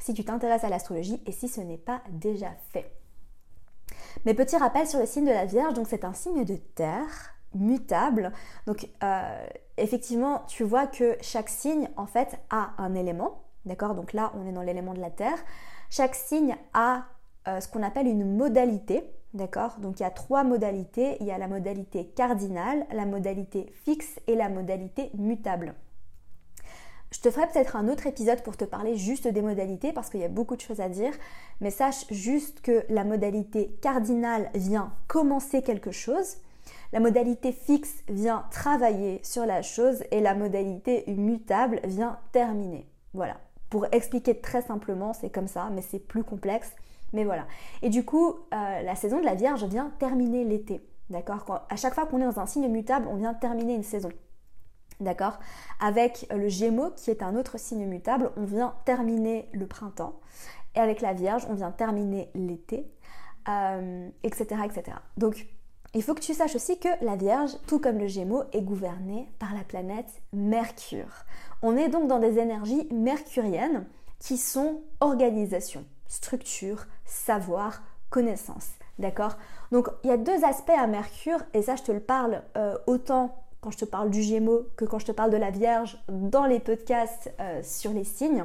si 0.00 0.14
tu 0.14 0.24
t'intéresses 0.24 0.64
à 0.64 0.68
l'astrologie 0.68 1.22
et 1.26 1.32
si 1.32 1.46
ce 1.46 1.60
n'est 1.60 1.78
pas 1.78 2.02
déjà 2.10 2.50
fait. 2.72 2.90
Mes 4.24 4.34
petits 4.34 4.56
rappels 4.56 4.86
sur 4.86 4.98
le 4.98 5.06
signe 5.06 5.26
de 5.26 5.30
la 5.30 5.44
Vierge, 5.44 5.74
donc 5.74 5.86
c'est 5.88 6.04
un 6.04 6.12
signe 6.12 6.44
de 6.44 6.56
terre 6.56 7.34
mutable. 7.54 8.32
Donc 8.66 8.88
euh, 9.02 9.46
effectivement, 9.76 10.42
tu 10.46 10.64
vois 10.64 10.86
que 10.86 11.16
chaque 11.20 11.48
signe 11.48 11.88
en 11.96 12.06
fait 12.06 12.38
a 12.50 12.70
un 12.78 12.94
élément, 12.94 13.42
d'accord? 13.64 13.94
Donc 13.94 14.12
là, 14.12 14.32
on 14.36 14.46
est 14.46 14.52
dans 14.52 14.62
l'élément 14.62 14.94
de 14.94 15.00
la 15.00 15.10
terre. 15.10 15.38
Chaque 15.90 16.14
signe 16.14 16.56
a 16.72 17.04
euh, 17.48 17.60
ce 17.60 17.68
qu'on 17.68 17.82
appelle 17.82 18.06
une 18.06 18.36
modalité, 18.36 19.02
d'accord? 19.34 19.76
Donc 19.78 20.00
il 20.00 20.02
y 20.02 20.06
a 20.06 20.10
trois 20.10 20.44
modalités. 20.44 21.16
Il 21.20 21.26
y 21.26 21.32
a 21.32 21.38
la 21.38 21.48
modalité 21.48 22.06
cardinale, 22.06 22.86
la 22.92 23.06
modalité 23.06 23.72
fixe 23.84 24.20
et 24.26 24.36
la 24.36 24.48
modalité 24.48 25.10
mutable. 25.14 25.74
Je 27.10 27.20
te 27.20 27.30
ferai 27.30 27.48
peut-être 27.48 27.74
un 27.74 27.88
autre 27.88 28.06
épisode 28.06 28.42
pour 28.42 28.56
te 28.56 28.64
parler 28.64 28.96
juste 28.96 29.26
des 29.26 29.42
modalités 29.42 29.92
parce 29.92 30.10
qu'il 30.10 30.20
y 30.20 30.24
a 30.24 30.28
beaucoup 30.28 30.54
de 30.54 30.60
choses 30.60 30.80
à 30.80 30.88
dire, 30.88 31.12
mais 31.60 31.70
sache 31.70 32.06
juste 32.10 32.60
que 32.60 32.84
la 32.88 33.02
modalité 33.02 33.76
cardinale 33.82 34.48
vient 34.54 34.92
commencer 35.08 35.62
quelque 35.62 35.90
chose, 35.90 36.36
la 36.92 37.00
modalité 37.00 37.50
fixe 37.50 37.94
vient 38.08 38.44
travailler 38.52 39.20
sur 39.24 39.44
la 39.44 39.62
chose 39.62 40.04
et 40.12 40.20
la 40.20 40.34
modalité 40.34 41.04
mutable 41.08 41.80
vient 41.84 42.18
terminer. 42.30 42.86
Voilà. 43.12 43.38
Pour 43.70 43.86
expliquer 43.92 44.40
très 44.40 44.62
simplement, 44.62 45.12
c'est 45.12 45.30
comme 45.30 45.48
ça, 45.48 45.68
mais 45.72 45.82
c'est 45.82 45.98
plus 45.98 46.24
complexe. 46.24 46.72
Mais 47.12 47.24
voilà. 47.24 47.46
Et 47.82 47.90
du 47.90 48.04
coup, 48.04 48.28
euh, 48.28 48.82
la 48.82 48.94
saison 48.94 49.18
de 49.18 49.24
la 49.24 49.34
Vierge 49.34 49.64
vient 49.64 49.92
terminer 49.98 50.44
l'été. 50.44 50.80
D'accord? 51.08 51.66
À 51.68 51.76
chaque 51.76 51.94
fois 51.94 52.06
qu'on 52.06 52.20
est 52.20 52.24
dans 52.24 52.38
un 52.38 52.46
signe 52.46 52.68
mutable, 52.68 53.08
on 53.10 53.16
vient 53.16 53.34
terminer 53.34 53.74
une 53.74 53.82
saison. 53.82 54.10
D'accord? 55.00 55.38
Avec 55.80 56.26
le 56.30 56.48
Gémeaux, 56.48 56.90
qui 56.90 57.10
est 57.10 57.22
un 57.22 57.36
autre 57.36 57.58
signe 57.58 57.86
mutable, 57.86 58.30
on 58.36 58.44
vient 58.44 58.74
terminer 58.84 59.48
le 59.52 59.66
printemps. 59.66 60.20
Et 60.74 60.78
avec 60.78 61.00
la 61.00 61.14
Vierge, 61.14 61.46
on 61.48 61.54
vient 61.54 61.72
terminer 61.72 62.30
l'été, 62.34 62.90
etc., 64.22 64.46
euh, 64.52 64.64
etc. 64.64 64.96
Donc, 65.16 65.46
il 65.92 66.02
faut 66.02 66.14
que 66.14 66.20
tu 66.20 66.34
saches 66.34 66.54
aussi 66.54 66.78
que 66.78 66.88
la 67.04 67.16
Vierge, 67.16 67.50
tout 67.66 67.80
comme 67.80 67.98
le 67.98 68.06
Gémeaux, 68.06 68.44
est 68.52 68.62
gouvernée 68.62 69.28
par 69.38 69.54
la 69.54 69.64
planète 69.64 70.22
Mercure. 70.32 71.24
On 71.62 71.76
est 71.76 71.88
donc 71.88 72.06
dans 72.06 72.20
des 72.20 72.38
énergies 72.38 72.86
mercuriennes 72.92 73.86
qui 74.20 74.36
sont 74.36 74.82
organisation, 75.00 75.84
structure, 76.06 76.86
savoir, 77.04 77.82
connaissance. 78.10 78.68
D'accord? 79.00 79.36
Donc 79.72 79.88
il 80.04 80.10
y 80.10 80.12
a 80.12 80.16
deux 80.16 80.44
aspects 80.44 80.70
à 80.70 80.86
Mercure, 80.86 81.42
et 81.54 81.62
ça 81.62 81.74
je 81.74 81.82
te 81.82 81.92
le 81.92 82.00
parle 82.00 82.42
euh, 82.56 82.76
autant 82.86 83.34
quand 83.60 83.70
je 83.70 83.78
te 83.78 83.84
parle 83.84 84.10
du 84.10 84.22
Gémeaux 84.22 84.66
que 84.76 84.84
quand 84.84 84.98
je 84.98 85.06
te 85.06 85.12
parle 85.12 85.30
de 85.30 85.36
la 85.36 85.50
Vierge 85.50 86.02
dans 86.08 86.46
les 86.46 86.60
podcasts 86.60 87.32
euh, 87.40 87.60
sur 87.62 87.92
les 87.92 88.04
signes. 88.04 88.44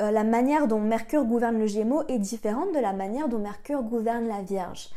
Euh, 0.00 0.10
la 0.10 0.24
manière 0.24 0.66
dont 0.66 0.80
Mercure 0.80 1.24
gouverne 1.24 1.58
le 1.58 1.66
Gémeaux 1.66 2.02
est 2.08 2.18
différente 2.18 2.72
de 2.74 2.78
la 2.78 2.92
manière 2.92 3.28
dont 3.28 3.38
Mercure 3.38 3.82
gouverne 3.82 4.28
la 4.28 4.42
Vierge. 4.42 4.90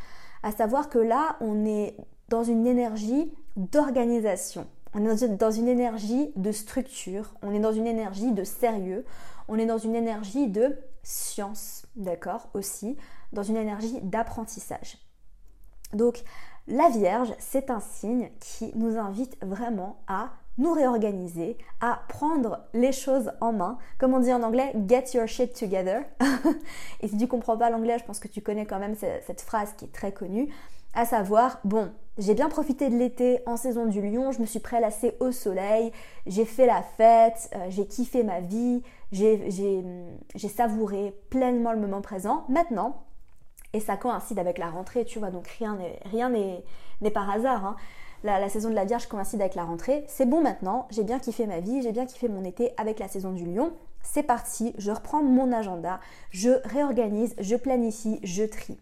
À 0.44 0.52
savoir 0.52 0.90
que 0.90 1.00
là, 1.00 1.38
on 1.42 1.66
est 1.66 1.96
dans 2.30 2.44
une 2.44 2.68
énergie 2.68 3.32
d'organisation. 3.56 4.68
On 4.94 5.06
est 5.06 5.28
dans 5.28 5.52
une 5.52 5.68
énergie 5.68 6.32
de 6.36 6.52
structure, 6.52 7.34
on 7.44 7.54
est 7.54 7.60
dans 7.60 7.72
une 7.72 7.86
énergie 7.86 8.32
de 8.32 8.44
sérieux, 8.44 9.06
on 9.48 9.58
est 9.58 9.66
dans 9.66 9.78
une 9.78 9.96
énergie 9.96 10.48
de 10.48 10.76
science, 11.04 11.86
d'accord 11.96 12.50
aussi, 12.54 12.98
dans 13.32 13.44
une 13.44 13.58
énergie 13.58 14.00
d'apprentissage. 14.02 14.98
Donc 15.94 16.24
la 16.70 16.90
Vierge, 16.90 17.34
c'est 17.40 17.70
un 17.70 17.80
signe 17.80 18.30
qui 18.40 18.72
nous 18.76 18.98
invite 18.98 19.38
vraiment 19.42 19.98
à 20.08 20.30
nous 20.58 20.72
réorganiser, 20.74 21.58
à 21.82 22.02
prendre 22.10 22.60
les 22.74 22.92
choses 22.92 23.32
en 23.42 23.54
main. 23.54 23.78
Comme 23.98 24.14
on 24.14 24.20
dit 24.20 24.32
en 24.32 24.44
anglais, 24.44 24.74
get 24.88 25.06
your 25.14 25.28
shit 25.28 25.58
together. 25.58 26.04
Et 27.02 27.08
si 27.08 27.18
tu 27.18 27.28
comprends 27.28 27.58
pas 27.58 27.70
l'anglais, 27.70 27.98
je 27.98 28.04
pense 28.04 28.20
que 28.20 28.28
tu 28.28 28.42
connais 28.42 28.66
quand 28.66 28.80
même 28.80 28.96
cette 28.96 29.42
phrase 29.42 29.74
qui 29.78 29.86
est 29.86 29.94
très 29.94 30.12
connue 30.12 30.50
à 30.94 31.06
savoir, 31.06 31.60
bon, 31.64 31.92
j'ai 32.18 32.34
bien 32.34 32.50
profité 32.50 32.90
de 32.90 32.98
l'été 32.98 33.40
en 33.46 33.58
saison 33.58 33.86
du 33.86 34.02
lion, 34.02 34.32
je 34.32 34.42
me 34.42 34.46
suis 34.46 34.60
prélassée 34.60 35.16
au 35.20 35.32
soleil, 35.32 35.92
j'ai 36.26 36.46
fait 36.46 36.66
la 36.66 36.82
fête, 36.82 37.50
euh, 37.56 37.68
j'ai 37.70 37.86
kiffé 37.86 38.24
ma 38.24 38.42
vie, 38.42 38.82
j'ai 39.12 39.84
savouré 40.50 41.16
pleinement 41.30 41.74
le 41.74 41.80
moment 41.80 42.02
présent. 42.02 42.46
Maintenant, 42.50 43.04
et 43.74 43.80
ça 43.80 43.98
coïncide 43.98 44.40
avec 44.40 44.58
la 44.58 44.70
rentrée, 44.70 45.06
tu 45.06 45.20
vois, 45.20 45.30
donc 45.30 45.48
rien 45.48 46.30
n'est 46.30 47.12
par 47.12 47.30
hasard. 47.30 47.66
Hein. 47.66 47.76
La, 48.24 48.40
la, 48.40 48.50
saison 48.50 48.70
de 48.70 48.76
la 48.76 48.84
Vierge 48.84 49.08
coïncide 49.08 49.40
avec 49.40 49.56
la 49.56 49.64
rentrée. 49.64 50.04
C'est 50.08 50.26
bon 50.26 50.42
maintenant, 50.42 50.88
j'ai 50.92 51.04
bien 51.04 51.20
kiffé 51.20 51.46
ma 51.46 51.62
vie, 51.62 51.82
j'ai 51.82 51.94
bien 51.94 52.06
kiffé 52.06 52.28
mon 52.28 52.44
été 52.44 52.72
avec 52.78 53.00
la 53.00 53.08
saison 53.08 53.32
du 53.32 53.46
lion. 53.46 53.72
C'est 54.02 54.24
parti, 54.24 54.74
je 54.78 54.92
reprends 54.92 55.24
mon 55.24 55.52
agenda, 55.52 56.00
je 56.32 56.52
réorganise, 56.68 57.36
je 57.40 57.56
planifie, 57.56 58.20
je 58.24 58.44
trie. 58.44 58.80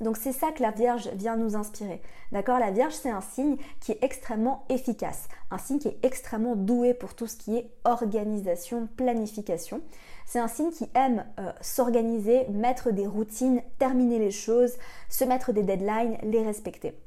Donc 0.00 0.16
c'est 0.16 0.32
ça 0.32 0.50
que 0.50 0.62
la 0.62 0.70
Vierge 0.70 1.08
vient 1.14 1.36
nous 1.36 1.54
inspirer. 1.54 2.02
D'accord? 2.32 2.58
La 2.58 2.70
Vierge, 2.70 2.94
c'est 2.94 3.10
un 3.10 3.20
signe 3.20 3.56
qui 3.80 3.92
est 3.92 4.02
extrêmement 4.02 4.64
efficace, 4.68 5.28
un 5.50 5.58
signe 5.58 5.78
qui 5.78 5.88
est 5.88 5.98
extrêmement 6.02 6.56
doué 6.56 6.94
pour 6.94 7.14
tout 7.14 7.26
ce 7.26 7.36
qui 7.36 7.56
est 7.56 7.70
organisation, 7.84 8.88
planification. 8.96 9.80
C'est 10.26 10.38
un 10.38 10.48
signe 10.48 10.70
qui 10.70 10.88
aime 10.94 11.24
euh, 11.38 11.52
s'organiser, 11.60 12.46
mettre 12.48 12.90
des 12.90 13.06
routines, 13.06 13.62
terminer 13.78 14.18
les 14.18 14.30
choses, 14.30 14.72
se 15.08 15.24
mettre 15.24 15.52
des 15.52 15.62
deadlines, 15.62 16.16
les 16.22 16.42
respecter. 16.42 16.98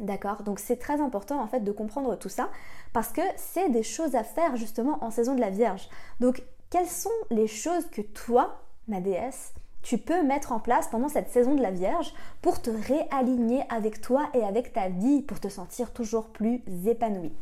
D'accord? 0.00 0.42
Donc 0.42 0.60
c'est 0.60 0.76
très 0.76 1.00
important 1.00 1.40
en 1.40 1.48
fait 1.48 1.60
de 1.60 1.72
comprendre 1.72 2.16
tout 2.16 2.28
ça 2.28 2.50
parce 2.92 3.08
que 3.08 3.22
c'est 3.36 3.68
des 3.70 3.82
choses 3.82 4.14
à 4.14 4.22
faire 4.22 4.56
justement 4.56 5.02
en 5.02 5.10
saison 5.10 5.34
de 5.34 5.40
la 5.40 5.50
Vierge. 5.50 5.88
Donc 6.20 6.42
quelles 6.70 6.86
sont 6.86 7.10
les 7.30 7.48
choses 7.48 7.86
que 7.90 8.02
toi, 8.02 8.62
ma 8.86 9.00
déesse, 9.00 9.52
tu 9.82 9.98
peux 9.98 10.22
mettre 10.22 10.52
en 10.52 10.60
place 10.60 10.88
pendant 10.88 11.08
cette 11.08 11.30
saison 11.30 11.54
de 11.54 11.62
la 11.62 11.70
Vierge 11.70 12.12
pour 12.42 12.60
te 12.60 12.70
réaligner 12.70 13.62
avec 13.70 14.00
toi 14.00 14.28
et 14.34 14.44
avec 14.44 14.72
ta 14.72 14.88
vie, 14.88 15.22
pour 15.22 15.40
te 15.40 15.48
sentir 15.48 15.92
toujours 15.92 16.28
plus 16.28 16.62
épanoui 16.86 17.32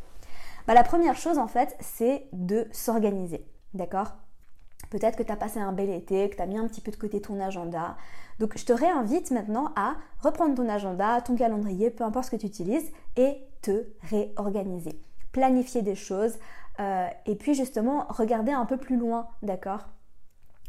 bah, 0.65 0.73
La 0.73 0.83
première 0.83 1.17
chose 1.17 1.37
en 1.37 1.47
fait, 1.47 1.75
c'est 1.79 2.27
de 2.31 2.67
s'organiser. 2.71 3.45
D'accord? 3.73 4.13
Peut-être 4.89 5.17
que 5.17 5.23
tu 5.23 5.31
as 5.31 5.35
passé 5.35 5.59
un 5.59 5.73
bel 5.73 5.89
été, 5.89 6.29
que 6.29 6.35
tu 6.35 6.41
as 6.41 6.45
mis 6.45 6.57
un 6.57 6.67
petit 6.67 6.81
peu 6.81 6.91
de 6.91 6.95
côté 6.95 7.19
ton 7.19 7.39
agenda. 7.39 7.97
Donc 8.39 8.57
je 8.57 8.65
te 8.65 8.73
réinvite 8.73 9.31
maintenant 9.31 9.71
à 9.75 9.95
reprendre 10.21 10.55
ton 10.55 10.69
agenda, 10.69 11.19
ton 11.21 11.35
calendrier, 11.35 11.89
peu 11.89 12.03
importe 12.03 12.25
ce 12.25 12.31
que 12.31 12.35
tu 12.37 12.45
utilises, 12.45 12.91
et 13.15 13.37
te 13.61 13.85
réorganiser. 14.03 15.01
Planifier 15.31 15.81
des 15.81 15.95
choses 15.95 16.37
euh, 16.79 17.07
et 17.25 17.35
puis 17.35 17.53
justement 17.53 18.05
regarder 18.09 18.51
un 18.51 18.65
peu 18.65 18.77
plus 18.77 18.97
loin, 18.97 19.27
d'accord? 19.41 19.87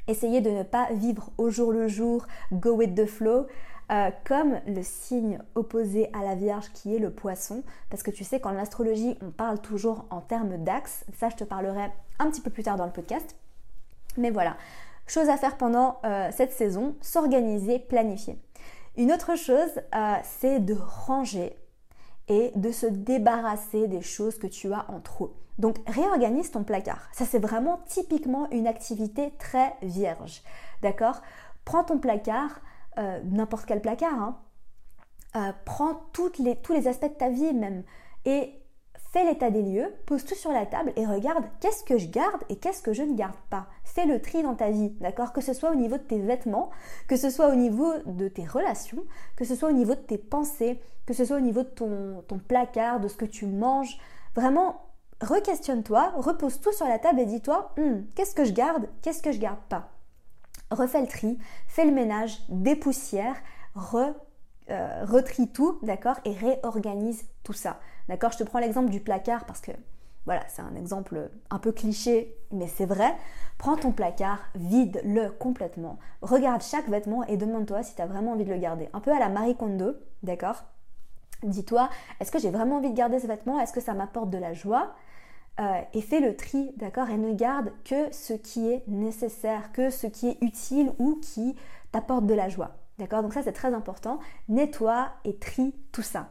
Essayez 0.09 0.41
de 0.41 0.51
ne 0.51 0.63
pas 0.63 0.89
vivre 0.93 1.31
au 1.37 1.51
jour 1.51 1.71
le 1.71 1.87
jour, 1.87 2.27
go 2.53 2.73
with 2.73 2.95
the 2.95 3.05
flow, 3.05 3.47
euh, 3.93 4.11
comme 4.27 4.59
le 4.67 4.83
signe 4.83 5.39
opposé 5.55 6.11
à 6.15 6.25
la 6.25 6.35
Vierge 6.35 6.73
qui 6.73 6.97
est 6.97 6.99
le 6.99 7.11
poisson, 7.11 7.63
parce 7.91 8.03
que 8.03 8.11
tu 8.11 8.25
sais 8.25 8.41
qu'en 8.41 8.57
astrologie 8.57 9.19
on 9.23 9.31
parle 9.31 9.61
toujours 9.61 10.07
en 10.11 10.23
termes 10.23 10.57
d'axe, 10.57 11.05
ça 11.19 11.29
je 11.29 11.37
te 11.37 11.45
parlerai 11.45 11.91
un 12.19 12.31
petit 12.31 12.41
peu 12.41 12.51
plus 12.51 12.63
tard 12.63 12.77
dans 12.77 12.87
le 12.87 12.93
podcast. 12.93 13.37
Mais 14.19 14.31
voilà, 14.31 14.57
chose 15.07 15.29
à 15.29 15.37
faire 15.37 15.57
pendant 15.57 16.01
euh, 16.05 16.31
cette 16.33 16.53
saison, 16.53 16.97
s'organiser, 17.01 17.79
planifier. 17.79 18.39
Une 18.97 19.13
autre 19.13 19.37
chose, 19.37 19.71
euh, 19.95 20.15
c'est 20.23 20.59
de 20.59 20.75
ranger 20.75 21.57
et 22.29 22.53
de 22.57 22.71
se 22.71 22.87
débarrasser 22.87 23.87
des 23.87 24.03
choses 24.03 24.39
que 24.39 24.47
tu 24.47 24.73
as 24.73 24.91
en 24.91 25.01
trop. 25.01 25.35
Donc 25.59 25.77
réorganise 25.87 26.51
ton 26.51 26.63
placard. 26.63 27.09
Ça 27.13 27.25
c'est 27.25 27.39
vraiment 27.39 27.81
typiquement 27.87 28.51
une 28.51 28.67
activité 28.67 29.33
très 29.39 29.75
vierge. 29.83 30.43
D'accord? 30.83 31.23
Prends 31.65 31.85
ton 31.85 31.99
placard, 31.99 32.61
euh, 32.99 33.21
n'importe 33.25 33.67
quel 33.67 33.81
placard, 33.81 34.37
hein. 35.35 35.55
prends 35.65 35.95
tous 36.13 36.33
les 36.39 36.89
aspects 36.89 37.05
de 37.05 37.19
ta 37.19 37.31
vie 37.31 37.55
même 37.55 37.85
et 38.25 38.53
fais 39.11 39.25
l'état 39.25 39.51
des 39.51 39.63
lieux, 39.63 39.95
pose 40.07 40.25
tout 40.25 40.35
sur 40.35 40.53
la 40.53 40.67
table 40.67 40.93
et 40.97 41.07
regarde 41.07 41.45
qu'est-ce 41.61 41.83
que 41.83 41.99
je 41.99 42.09
garde 42.09 42.43
et 42.49 42.57
qu'est-ce 42.57 42.83
que 42.83 42.93
je 42.93 43.03
ne 43.03 43.15
garde 43.15 43.37
pas. 43.51 43.67
Fais 43.85 44.07
le 44.07 44.21
tri 44.21 44.43
dans 44.43 44.55
ta 44.55 44.71
vie, 44.71 44.91
d'accord? 45.01 45.33
Que 45.33 45.41
ce 45.41 45.55
soit 45.55 45.71
au 45.71 45.75
niveau 45.75 45.97
de 45.97 46.03
tes 46.03 46.19
vêtements, 46.19 46.71
que 47.09 47.17
ce 47.17 47.31
soit 47.31 47.49
au 47.49 47.55
niveau 47.55 47.93
de 48.05 48.29
tes 48.29 48.45
relations, 48.45 49.05
que 49.37 49.45
ce 49.45 49.55
soit 49.55 49.71
au 49.71 49.73
niveau 49.73 49.95
de 49.95 50.01
tes 50.01 50.19
pensées, 50.19 50.81
que 51.07 51.15
ce 51.15 51.25
soit 51.25 51.39
au 51.39 51.41
niveau 51.41 51.63
de 51.63 51.69
ton, 51.69 52.39
placard, 52.47 53.01
de 53.01 53.09
ce 53.09 53.17
que 53.17 53.25
tu 53.25 53.47
manges. 53.47 53.99
Vraiment, 54.35 54.83
re-questionne-toi, 55.23 56.13
repose 56.17 56.61
tout 56.61 56.73
sur 56.73 56.87
la 56.87 56.99
table 56.99 57.21
et 57.21 57.27
dis-toi, 57.27 57.73
hmm, 57.79 58.03
qu'est-ce 58.15 58.35
que 58.35 58.45
je 58.45 58.53
garde, 58.53 58.89
qu'est-ce 59.01 59.23
que 59.23 59.33
je 59.33 59.39
garde 59.39 59.61
pas? 59.71 59.89
Refais 60.71 61.01
le 61.01 61.07
tri, 61.07 61.39
fais 61.67 61.87
le 61.87 61.93
ménage, 61.93 62.43
dépoussière, 62.51 63.37
re, 63.75 64.13
euh, 64.69 65.05
retrie 65.07 65.49
tout, 65.49 65.79
d'accord, 65.83 66.17
et 66.27 66.33
réorganise 66.33 67.25
tout 67.43 67.55
ça. 67.55 67.81
D'accord 68.09 68.33
Je 68.33 68.39
te 68.39 68.45
prends 68.45 68.59
l'exemple 68.59 68.91
du 68.91 69.01
placard 69.01 69.45
parce 69.45 69.61
que 69.61 69.73
voilà, 70.29 70.43
c'est 70.49 70.61
un 70.61 70.75
exemple 70.77 71.31
un 71.49 71.59
peu 71.59 71.73
cliché, 71.73 72.37
mais 72.53 72.67
c'est 72.67 72.85
vrai. 72.85 73.17
Prends 73.57 73.77
ton 73.77 73.93
placard, 73.93 74.41
vide-le 74.55 75.31
complètement. 75.31 75.99
Regarde 76.21 76.63
chaque 76.63 76.89
vêtement 76.89 77.25
et 77.25 77.39
demande-toi 77.39 77.83
si 77.83 77.95
tu 77.95 78.03
as 78.03 78.07
vraiment 78.07 78.33
envie 78.33 78.45
de 78.45 78.53
le 78.53 78.59
garder. 78.59 78.91
Un 78.93 79.01
peu 79.01 79.11
à 79.11 79.19
la 79.19 79.31
Marie 79.31 79.57
Kondo, 79.57 79.95
d'accord? 80.23 80.65
Dis-toi, 81.43 81.89
est-ce 82.21 82.31
que 82.31 82.39
j'ai 82.39 82.51
vraiment 82.51 82.77
envie 82.77 82.91
de 82.91 82.97
garder 82.97 83.21
ce 83.21 83.27
vêtement? 83.27 83.59
Est-ce 83.59 83.73
que 83.73 83.81
ça 83.81 83.95
m'apporte 83.95 84.29
de 84.29 84.37
la 84.37 84.53
joie? 84.53 84.93
Euh, 85.61 85.81
et 85.95 86.03
fais 86.03 86.21
le 86.21 86.37
tri, 86.37 86.73
d'accord, 86.77 87.09
et 87.09 87.17
ne 87.17 87.33
garde 87.33 87.73
que 87.85 88.13
ce 88.13 88.35
qui 88.35 88.71
est 88.71 88.87
nécessaire, 88.87 89.73
que 89.73 89.89
ce 89.89 90.07
qui 90.07 90.29
est 90.29 90.39
utile 90.43 90.93
ou 90.99 91.19
qui 91.23 91.57
t'apporte 91.91 92.27
de 92.27 92.35
la 92.35 92.49
joie, 92.49 92.77
d'accord? 92.99 93.23
Donc 93.23 93.33
ça 93.33 93.43
c'est 93.43 93.53
très 93.53 93.73
important. 93.73 94.19
Nettoie 94.49 95.09
et 95.25 95.37
trie 95.37 95.75
tout 95.91 96.03
ça. 96.03 96.29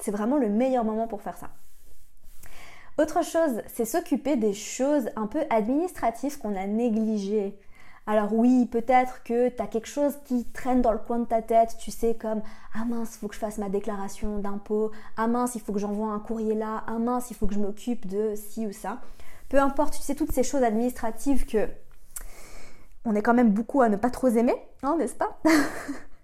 C'est 0.00 0.10
vraiment 0.10 0.36
le 0.36 0.48
meilleur 0.48 0.84
moment 0.84 1.06
pour 1.06 1.22
faire 1.22 1.36
ça. 1.36 1.50
Autre 2.98 3.22
chose, 3.22 3.62
c'est 3.72 3.84
s'occuper 3.84 4.36
des 4.36 4.54
choses 4.54 5.10
un 5.16 5.26
peu 5.26 5.44
administratives 5.50 6.38
qu'on 6.38 6.56
a 6.56 6.66
négligées. 6.66 7.58
Alors 8.06 8.32
oui, 8.32 8.66
peut-être 8.66 9.22
que 9.24 9.48
tu 9.48 9.60
as 9.60 9.66
quelque 9.66 9.88
chose 9.88 10.16
qui 10.24 10.44
traîne 10.44 10.80
dans 10.80 10.92
le 10.92 10.98
coin 10.98 11.18
de 11.18 11.24
ta 11.24 11.42
tête, 11.42 11.76
tu 11.78 11.90
sais, 11.90 12.14
comme 12.14 12.40
Ah 12.72 12.84
mince, 12.84 13.16
il 13.16 13.18
faut 13.18 13.28
que 13.28 13.34
je 13.34 13.40
fasse 13.40 13.58
ma 13.58 13.68
déclaration 13.68 14.38
d'impôt, 14.38 14.92
Ah 15.16 15.26
mince, 15.26 15.56
il 15.56 15.60
faut 15.60 15.72
que 15.72 15.80
j'envoie 15.80 16.12
un 16.12 16.20
courrier 16.20 16.54
là, 16.54 16.84
Ah 16.86 16.98
mince, 16.98 17.30
il 17.30 17.36
faut 17.36 17.46
que 17.46 17.54
je 17.54 17.58
m'occupe 17.58 18.06
de 18.06 18.34
ci 18.36 18.66
ou 18.66 18.72
ça. 18.72 19.00
Peu 19.48 19.58
importe, 19.58 19.94
tu 19.94 20.02
sais, 20.02 20.14
toutes 20.14 20.32
ces 20.32 20.44
choses 20.44 20.62
administratives 20.62 21.46
que 21.46 21.68
on 23.04 23.14
est 23.14 23.22
quand 23.22 23.34
même 23.34 23.50
beaucoup 23.50 23.82
à 23.82 23.88
ne 23.88 23.96
pas 23.96 24.10
trop 24.10 24.28
aimer, 24.28 24.56
hein, 24.82 24.96
n'est-ce 24.98 25.14
pas? 25.14 25.38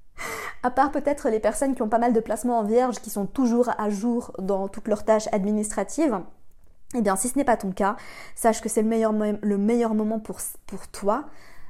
À 0.62 0.70
part 0.70 0.92
peut-être 0.92 1.28
les 1.28 1.40
personnes 1.40 1.74
qui 1.74 1.82
ont 1.82 1.88
pas 1.88 1.98
mal 1.98 2.12
de 2.12 2.20
placements 2.20 2.58
en 2.58 2.64
vierge, 2.64 3.00
qui 3.00 3.10
sont 3.10 3.26
toujours 3.26 3.70
à 3.78 3.90
jour 3.90 4.32
dans 4.38 4.68
toutes 4.68 4.88
leurs 4.88 5.04
tâches 5.04 5.28
administratives. 5.32 6.20
Eh 6.94 7.00
bien, 7.00 7.16
si 7.16 7.28
ce 7.28 7.38
n'est 7.38 7.44
pas 7.44 7.56
ton 7.56 7.72
cas, 7.72 7.96
sache 8.34 8.60
que 8.60 8.68
c'est 8.68 8.82
le 8.82 8.88
meilleur, 8.88 9.12
le 9.12 9.58
meilleur 9.58 9.94
moment 9.94 10.20
pour, 10.20 10.38
pour 10.66 10.88
toi 10.88 11.24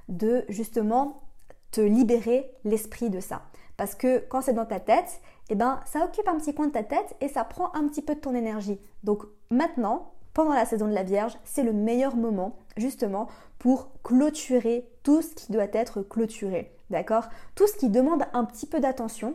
de 0.08 0.44
justement 0.48 1.22
te 1.70 1.80
libérer 1.80 2.50
l'esprit 2.64 3.08
de 3.08 3.20
ça. 3.20 3.42
Parce 3.76 3.94
que 3.94 4.18
quand 4.28 4.42
c'est 4.42 4.52
dans 4.52 4.66
ta 4.66 4.80
tête, 4.80 5.20
eh 5.48 5.54
ben, 5.54 5.80
ça 5.86 6.04
occupe 6.04 6.28
un 6.28 6.36
petit 6.36 6.54
coin 6.54 6.66
de 6.66 6.72
ta 6.72 6.82
tête 6.82 7.16
et 7.20 7.28
ça 7.28 7.44
prend 7.44 7.74
un 7.74 7.86
petit 7.88 8.02
peu 8.02 8.14
de 8.14 8.20
ton 8.20 8.34
énergie. 8.34 8.80
Donc 9.04 9.22
maintenant, 9.50 10.12
pendant 10.34 10.52
la 10.52 10.64
saison 10.66 10.86
de 10.86 10.94
la 10.94 11.02
Vierge, 11.02 11.38
c'est 11.44 11.62
le 11.62 11.72
meilleur 11.72 12.16
moment 12.16 12.56
justement 12.76 13.28
pour 13.58 13.90
clôturer 14.02 14.88
tout 15.02 15.22
ce 15.22 15.34
qui 15.34 15.52
doit 15.52 15.68
être 15.72 16.02
clôturé. 16.02 16.74
D'accord? 16.90 17.28
Tout 17.54 17.66
ce 17.66 17.76
qui 17.76 17.88
demande 17.88 18.24
un 18.32 18.44
petit 18.44 18.66
peu 18.66 18.80
d'attention, 18.80 19.34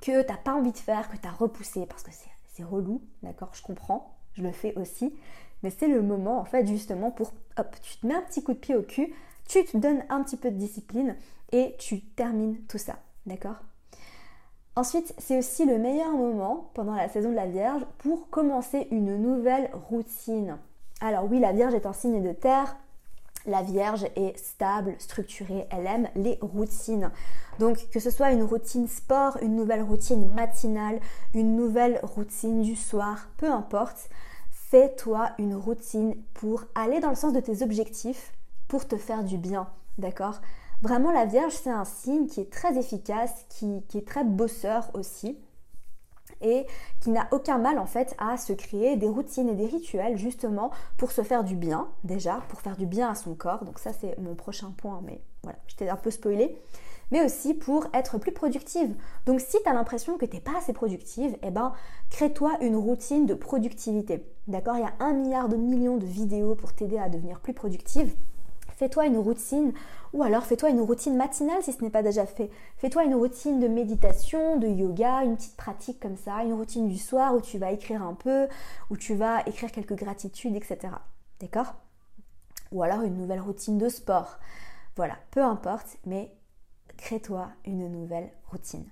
que 0.00 0.22
tu 0.22 0.28
n'as 0.28 0.36
pas 0.36 0.54
envie 0.54 0.72
de 0.72 0.78
faire, 0.78 1.08
que 1.08 1.16
tu 1.16 1.26
as 1.26 1.32
repoussé 1.32 1.86
parce 1.86 2.02
que 2.02 2.10
c'est 2.12 2.64
relou, 2.64 3.00
d'accord? 3.22 3.50
Je 3.52 3.62
comprends, 3.62 4.14
je 4.34 4.42
le 4.42 4.52
fais 4.52 4.74
aussi. 4.76 5.14
Mais 5.62 5.70
c'est 5.70 5.88
le 5.88 6.02
moment 6.02 6.38
en 6.38 6.44
fait 6.44 6.66
justement 6.66 7.10
pour, 7.10 7.32
hop, 7.56 7.76
tu 7.82 7.98
te 7.98 8.06
mets 8.06 8.14
un 8.14 8.22
petit 8.22 8.42
coup 8.42 8.52
de 8.52 8.58
pied 8.58 8.76
au 8.76 8.82
cul, 8.82 9.14
tu 9.48 9.64
te 9.64 9.76
donnes 9.76 10.04
un 10.08 10.22
petit 10.22 10.36
peu 10.36 10.50
de 10.50 10.56
discipline 10.56 11.16
et 11.52 11.74
tu 11.78 12.00
termines 12.02 12.58
tout 12.66 12.78
ça. 12.78 12.96
D'accord? 13.26 13.56
Ensuite, 14.76 15.14
c'est 15.18 15.38
aussi 15.38 15.64
le 15.64 15.78
meilleur 15.78 16.10
moment 16.10 16.70
pendant 16.74 16.94
la 16.94 17.08
saison 17.08 17.30
de 17.30 17.36
la 17.36 17.46
Vierge 17.46 17.86
pour 17.98 18.28
commencer 18.28 18.88
une 18.90 19.16
nouvelle 19.16 19.70
routine. 19.72 20.58
Alors 21.00 21.30
oui, 21.30 21.38
la 21.38 21.52
Vierge 21.52 21.74
est 21.74 21.86
un 21.86 21.92
signe 21.92 22.22
de 22.22 22.32
terre, 22.32 22.76
la 23.46 23.62
Vierge 23.62 24.06
est 24.16 24.36
stable, 24.38 24.94
structurée, 24.98 25.66
elle 25.70 25.86
aime 25.86 26.08
les 26.14 26.38
routines. 26.40 27.10
Donc 27.58 27.88
que 27.90 28.00
ce 28.00 28.10
soit 28.10 28.32
une 28.32 28.42
routine 28.42 28.88
sport, 28.88 29.38
une 29.42 29.56
nouvelle 29.56 29.82
routine 29.82 30.28
matinale, 30.32 31.00
une 31.34 31.56
nouvelle 31.56 32.00
routine 32.02 32.62
du 32.62 32.76
soir, 32.76 33.28
peu 33.36 33.50
importe, 33.50 34.08
fais-toi 34.50 35.30
une 35.38 35.54
routine 35.54 36.16
pour 36.34 36.64
aller 36.74 37.00
dans 37.00 37.10
le 37.10 37.16
sens 37.16 37.32
de 37.32 37.40
tes 37.40 37.62
objectifs, 37.62 38.32
pour 38.68 38.88
te 38.88 38.96
faire 38.96 39.24
du 39.24 39.38
bien, 39.38 39.68
d'accord? 39.98 40.40
Vraiment, 40.82 41.12
la 41.12 41.24
Vierge, 41.24 41.52
c'est 41.52 41.70
un 41.70 41.84
signe 41.84 42.26
qui 42.26 42.40
est 42.40 42.52
très 42.52 42.76
efficace, 42.76 43.46
qui, 43.48 43.82
qui 43.88 43.98
est 43.98 44.06
très 44.06 44.24
bosseur 44.24 44.90
aussi 44.94 45.38
et 46.40 46.66
qui 47.00 47.10
n'a 47.10 47.28
aucun 47.30 47.58
mal 47.58 47.78
en 47.78 47.86
fait 47.86 48.14
à 48.18 48.36
se 48.36 48.52
créer 48.52 48.96
des 48.96 49.08
routines 49.08 49.48
et 49.48 49.54
des 49.54 49.66
rituels 49.66 50.16
justement 50.16 50.70
pour 50.96 51.12
se 51.12 51.22
faire 51.22 51.44
du 51.44 51.56
bien 51.56 51.88
déjà, 52.04 52.42
pour 52.48 52.60
faire 52.60 52.76
du 52.76 52.86
bien 52.86 53.10
à 53.10 53.14
son 53.14 53.34
corps. 53.34 53.64
Donc 53.64 53.78
ça 53.78 53.92
c'est 53.92 54.18
mon 54.18 54.34
prochain 54.34 54.72
point, 54.76 55.00
mais 55.04 55.20
voilà, 55.42 55.58
je 55.66 55.76
t'ai 55.76 55.88
un 55.88 55.96
peu 55.96 56.10
spoilé. 56.10 56.58
Mais 57.10 57.22
aussi 57.22 57.52
pour 57.52 57.86
être 57.92 58.18
plus 58.18 58.32
productive. 58.32 58.94
Donc 59.26 59.40
si 59.40 59.58
tu 59.62 59.68
as 59.68 59.74
l'impression 59.74 60.16
que 60.16 60.24
tu 60.24 60.36
n'es 60.36 60.40
pas 60.40 60.56
assez 60.58 60.72
productive, 60.72 61.36
eh 61.42 61.50
ben 61.50 61.72
crée-toi 62.10 62.52
une 62.62 62.76
routine 62.76 63.26
de 63.26 63.34
productivité. 63.34 64.24
D'accord? 64.48 64.76
Il 64.76 64.80
y 64.80 64.84
a 64.84 64.94
un 65.00 65.12
milliard 65.12 65.48
de 65.48 65.56
millions 65.56 65.98
de 65.98 66.06
vidéos 66.06 66.54
pour 66.54 66.72
t'aider 66.72 66.98
à 66.98 67.08
devenir 67.08 67.40
plus 67.40 67.52
productive. 67.52 68.14
Fais-toi 68.76 69.06
une 69.06 69.18
routine 69.18 69.72
ou 70.12 70.22
alors 70.22 70.44
fais-toi 70.44 70.70
une 70.70 70.80
routine 70.80 71.16
matinale 71.16 71.62
si 71.62 71.72
ce 71.72 71.82
n'est 71.82 71.90
pas 71.90 72.02
déjà 72.02 72.24
fait. 72.26 72.50
Fais-toi 72.76 73.04
une 73.04 73.14
routine 73.14 73.60
de 73.60 73.68
méditation, 73.68 74.56
de 74.58 74.68
yoga, 74.68 75.24
une 75.24 75.36
petite 75.36 75.56
pratique 75.56 76.00
comme 76.00 76.16
ça, 76.16 76.44
une 76.44 76.54
routine 76.54 76.88
du 76.88 76.98
soir 76.98 77.34
où 77.34 77.40
tu 77.40 77.58
vas 77.58 77.72
écrire 77.72 78.02
un 78.02 78.14
peu, 78.14 78.46
où 78.90 78.96
tu 78.96 79.14
vas 79.14 79.42
écrire 79.46 79.72
quelques 79.72 79.96
gratitudes, 79.96 80.54
etc. 80.54 80.94
D'accord? 81.40 81.74
Ou 82.72 82.82
alors 82.82 83.02
une 83.02 83.16
nouvelle 83.16 83.40
routine 83.40 83.78
de 83.78 83.88
sport. 83.88 84.38
Voilà, 84.96 85.16
peu 85.32 85.42
importe, 85.42 85.96
mais 86.06 86.32
crée-toi 86.96 87.48
une 87.64 87.90
nouvelle 87.90 88.30
routine. 88.50 88.86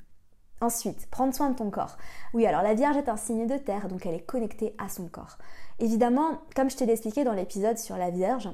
Ensuite, 0.60 1.08
prendre 1.10 1.34
soin 1.34 1.50
de 1.50 1.56
ton 1.56 1.70
corps. 1.70 1.96
Oui, 2.34 2.46
alors 2.46 2.62
la 2.62 2.74
Vierge 2.74 2.96
est 2.96 3.08
un 3.08 3.16
signe 3.16 3.46
de 3.46 3.58
terre, 3.58 3.88
donc 3.88 4.06
elle 4.06 4.14
est 4.14 4.26
connectée 4.26 4.74
à 4.78 4.88
son 4.88 5.08
corps. 5.08 5.38
Évidemment, 5.80 6.40
comme 6.54 6.70
je 6.70 6.76
t'ai 6.76 6.90
expliqué 6.90 7.24
dans 7.24 7.32
l'épisode 7.32 7.78
sur 7.78 7.96
la 7.96 8.10
Vierge, 8.10 8.48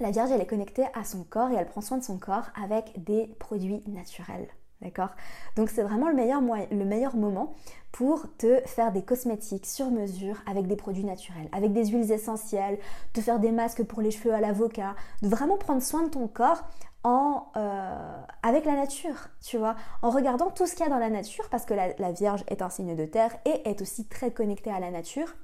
la 0.00 0.10
Vierge, 0.10 0.30
elle 0.32 0.40
est 0.40 0.46
connectée 0.46 0.86
à 0.94 1.04
son 1.04 1.24
corps 1.24 1.50
et 1.50 1.54
elle 1.54 1.66
prend 1.66 1.80
soin 1.80 1.98
de 1.98 2.02
son 2.02 2.18
corps 2.18 2.46
avec 2.60 3.04
des 3.04 3.26
produits 3.38 3.82
naturels. 3.86 4.48
D'accord? 4.82 5.10
Donc 5.56 5.70
c'est 5.70 5.82
vraiment 5.82 6.08
le 6.08 6.14
meilleur, 6.14 6.42
le 6.42 6.84
meilleur 6.84 7.16
moment 7.16 7.54
pour 7.90 8.26
te 8.36 8.60
faire 8.66 8.92
des 8.92 9.02
cosmétiques 9.02 9.66
sur 9.66 9.90
mesure 9.90 10.36
avec 10.46 10.66
des 10.66 10.76
produits 10.76 11.04
naturels, 11.04 11.48
avec 11.52 11.72
des 11.72 11.86
huiles 11.86 12.10
essentielles, 12.12 12.78
te 13.14 13.20
faire 13.20 13.38
des 13.38 13.52
masques 13.52 13.84
pour 13.84 14.02
les 14.02 14.10
cheveux 14.10 14.34
à 14.34 14.40
l'avocat, 14.40 14.94
de 15.22 15.28
vraiment 15.28 15.56
prendre 15.56 15.80
soin 15.80 16.02
de 16.02 16.08
ton 16.08 16.28
corps 16.28 16.64
en, 17.02 17.46
euh, 17.56 18.20
avec 18.42 18.64
la 18.66 18.74
nature, 18.74 19.28
tu 19.42 19.56
vois, 19.56 19.76
en 20.02 20.10
regardant 20.10 20.50
tout 20.50 20.66
ce 20.66 20.74
qu'il 20.74 20.84
y 20.84 20.88
a 20.88 20.90
dans 20.90 20.98
la 20.98 21.10
nature, 21.10 21.48
parce 21.50 21.64
que 21.64 21.74
la 21.74 22.12
Vierge 22.12 22.44
est 22.48 22.60
un 22.60 22.68
signe 22.68 22.96
de 22.96 23.06
terre 23.06 23.34
et 23.44 23.68
est 23.68 23.80
aussi 23.80 24.06
très 24.06 24.32
connectée 24.32 24.70
à 24.70 24.80
la 24.80 24.90
nature 24.90 25.34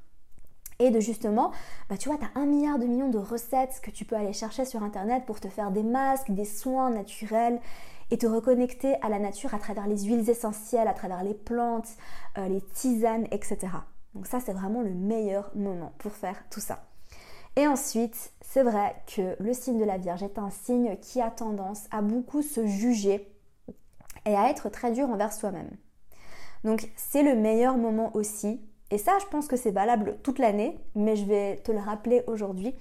et 0.81 0.91
de 0.91 0.99
justement, 0.99 1.53
bah 1.89 1.97
tu 1.97 2.09
vois, 2.09 2.19
tu 2.19 2.25
as 2.25 2.41
un 2.41 2.47
milliard 2.47 2.79
de 2.79 2.87
millions 2.87 3.11
de 3.11 3.19
recettes 3.19 3.81
que 3.83 3.91
tu 3.91 4.05
peux 4.05 4.17
aller 4.17 4.33
chercher 4.33 4.65
sur 4.65 4.83
Internet 4.83 5.25
pour 5.27 5.39
te 5.39 5.49
faire 5.49 5.71
des 5.71 5.85
masques, 5.85 6.31
des 6.31 6.45
soins 6.45 6.91
naturels 6.91 7.61
et 8.11 8.19
te 8.19 8.27
reconnecter 8.27 8.97
à 9.03 9.09
la 9.09 9.21
nature 9.21 9.55
à 9.55 9.59
travers 9.59 9.87
les 9.87 10.05
huiles 10.05 10.29
essentielles, 10.29 10.89
à 10.89 10.95
travers 10.95 11.23
les 11.23 11.35
plantes, 11.35 11.91
euh, 12.39 12.49
les 12.49 12.63
tisanes, 12.63 13.27
etc. 13.31 13.59
Donc 14.15 14.27
ça, 14.27 14.41
c'est 14.41 14.53
vraiment 14.53 14.81
le 14.81 14.93
meilleur 14.93 15.53
moment 15.55 15.93
pour 15.99 16.13
faire 16.13 16.43
tout 16.51 16.61
ça. 16.61 16.83
Et 17.57 17.67
ensuite, 17.67 18.33
c'est 18.41 18.63
vrai 18.63 18.97
que 19.15 19.37
le 19.41 19.53
signe 19.53 19.79
de 19.79 19.85
la 19.85 19.99
Vierge 19.99 20.23
est 20.23 20.39
un 20.39 20.51
signe 20.51 20.97
qui 20.97 21.21
a 21.21 21.31
tendance 21.31 21.85
à 21.91 22.01
beaucoup 22.01 22.43
se 22.43 22.67
juger 22.67 23.29
et 24.27 24.35
à 24.35 24.51
être 24.51 24.69
très 24.71 24.93
dur 24.93 25.09
envers 25.11 25.33
soi-même. 25.33 25.71
Donc 26.65 26.91
c'est 26.97 27.23
le 27.23 27.35
meilleur 27.35 27.77
moment 27.77 28.15
aussi 28.15 28.61
et 28.91 28.99
ça, 28.99 29.19
je 29.21 29.27
pense 29.27 29.47
que 29.47 29.57
c'est 29.57 29.71
valable 29.71 30.17
toute 30.23 30.39
l'année, 30.39 30.79
mais 30.95 31.17
je 31.17 31.25
vais 31.25 31.57
te 31.59 31.71
le 31.71 31.79
rappeler 31.79 32.25
aujourd'hui, 32.27 32.75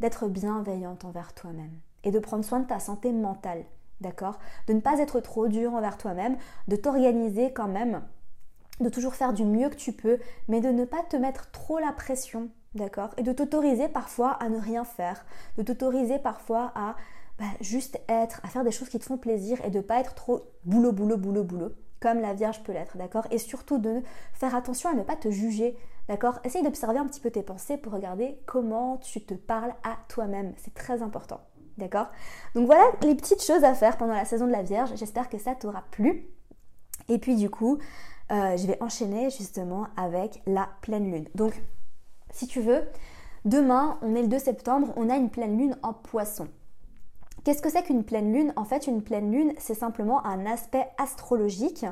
d'être 0.00 0.28
bienveillante 0.28 1.04
envers 1.04 1.32
toi-même 1.32 1.72
et 2.04 2.10
de 2.10 2.18
prendre 2.18 2.44
soin 2.44 2.60
de 2.60 2.66
ta 2.66 2.80
santé 2.80 3.12
mentale, 3.12 3.64
d'accord? 4.00 4.38
De 4.66 4.72
ne 4.72 4.80
pas 4.80 4.98
être 4.98 5.20
trop 5.20 5.46
dur 5.46 5.74
envers 5.74 5.96
toi-même, 5.96 6.36
de 6.66 6.76
t'organiser 6.76 7.52
quand 7.52 7.68
même, 7.68 8.02
de 8.80 8.88
toujours 8.88 9.14
faire 9.14 9.32
du 9.32 9.44
mieux 9.44 9.68
que 9.68 9.76
tu 9.76 9.92
peux, 9.92 10.18
mais 10.48 10.60
de 10.60 10.70
ne 10.70 10.84
pas 10.84 11.04
te 11.08 11.16
mettre 11.16 11.50
trop 11.52 11.78
la 11.78 11.92
pression, 11.92 12.50
d'accord? 12.74 13.10
Et 13.16 13.22
de 13.22 13.32
t'autoriser 13.32 13.88
parfois 13.88 14.32
à 14.32 14.48
ne 14.48 14.58
rien 14.58 14.84
faire, 14.84 15.24
de 15.56 15.62
t'autoriser 15.62 16.18
parfois 16.18 16.72
à 16.74 16.96
bah, 17.38 17.44
juste 17.60 18.00
être, 18.08 18.40
à 18.42 18.48
faire 18.48 18.64
des 18.64 18.72
choses 18.72 18.88
qui 18.88 18.98
te 18.98 19.04
font 19.04 19.18
plaisir 19.18 19.64
et 19.64 19.70
de 19.70 19.78
ne 19.78 19.82
pas 19.82 20.00
être 20.00 20.14
trop 20.14 20.42
boulot, 20.64 20.92
boulot, 20.92 21.16
boulot, 21.16 21.44
boulot 21.44 21.72
comme 22.02 22.20
la 22.20 22.34
Vierge 22.34 22.62
peut 22.62 22.72
l'être, 22.72 22.96
d'accord? 22.96 23.26
Et 23.30 23.38
surtout 23.38 23.78
de 23.78 24.02
faire 24.34 24.54
attention 24.54 24.90
à 24.90 24.94
ne 24.94 25.02
pas 25.02 25.16
te 25.16 25.30
juger, 25.30 25.76
d'accord? 26.08 26.40
Essaye 26.44 26.62
d'observer 26.62 26.98
un 26.98 27.06
petit 27.06 27.20
peu 27.20 27.30
tes 27.30 27.42
pensées 27.42 27.78
pour 27.78 27.92
regarder 27.92 28.38
comment 28.46 28.98
tu 28.98 29.24
te 29.24 29.34
parles 29.34 29.74
à 29.84 29.96
toi-même. 30.08 30.52
C'est 30.56 30.74
très 30.74 31.00
important, 31.00 31.40
d'accord? 31.78 32.08
Donc 32.54 32.66
voilà 32.66 32.84
les 33.02 33.14
petites 33.14 33.42
choses 33.42 33.64
à 33.64 33.74
faire 33.74 33.96
pendant 33.96 34.14
la 34.14 34.24
saison 34.24 34.46
de 34.46 34.52
la 34.52 34.62
Vierge. 34.62 34.90
J'espère 34.96 35.28
que 35.28 35.38
ça 35.38 35.54
t'aura 35.54 35.84
plu. 35.92 36.26
Et 37.08 37.18
puis 37.18 37.36
du 37.36 37.48
coup, 37.48 37.78
euh, 38.32 38.56
je 38.56 38.66
vais 38.66 38.82
enchaîner 38.82 39.30
justement 39.30 39.86
avec 39.96 40.42
la 40.46 40.68
pleine 40.80 41.10
lune. 41.10 41.28
Donc, 41.34 41.62
si 42.30 42.46
tu 42.46 42.60
veux, 42.60 42.82
demain, 43.44 43.98
on 44.02 44.14
est 44.14 44.22
le 44.22 44.28
2 44.28 44.38
septembre, 44.38 44.92
on 44.96 45.08
a 45.08 45.16
une 45.16 45.30
pleine 45.30 45.56
lune 45.58 45.78
en 45.82 45.92
poisson. 45.92 46.48
Qu'est-ce 47.44 47.62
que 47.62 47.70
c'est 47.70 47.82
qu'une 47.82 48.04
pleine 48.04 48.32
lune? 48.32 48.52
En 48.56 48.64
fait, 48.64 48.86
une 48.86 49.02
pleine 49.02 49.32
lune, 49.32 49.52
c'est 49.58 49.74
simplement 49.74 50.24
un 50.24 50.46
aspect 50.46 50.88
astrologique 50.98 51.84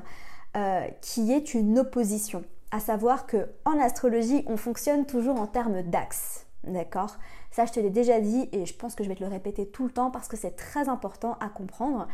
euh, 0.56 0.86
qui 1.00 1.32
est 1.32 1.54
une 1.54 1.78
opposition. 1.78 2.44
À 2.70 2.78
savoir 2.78 3.26
que 3.26 3.48
en 3.64 3.78
astrologie, 3.80 4.44
on 4.46 4.56
fonctionne 4.56 5.06
toujours 5.06 5.40
en 5.40 5.46
termes 5.46 5.82
d'axe. 5.82 6.46
D'accord? 6.64 7.16
Ça, 7.50 7.66
je 7.66 7.72
te 7.72 7.80
l'ai 7.80 7.90
déjà 7.90 8.20
dit 8.20 8.48
et 8.52 8.64
je 8.64 8.74
pense 8.74 8.94
que 8.94 9.02
je 9.02 9.08
vais 9.08 9.16
te 9.16 9.24
le 9.24 9.30
répéter 9.30 9.66
tout 9.66 9.84
le 9.84 9.90
temps 9.90 10.10
parce 10.10 10.28
que 10.28 10.36
c'est 10.36 10.56
très 10.56 10.88
important 10.88 11.36
à 11.40 11.48
comprendre. 11.48 12.06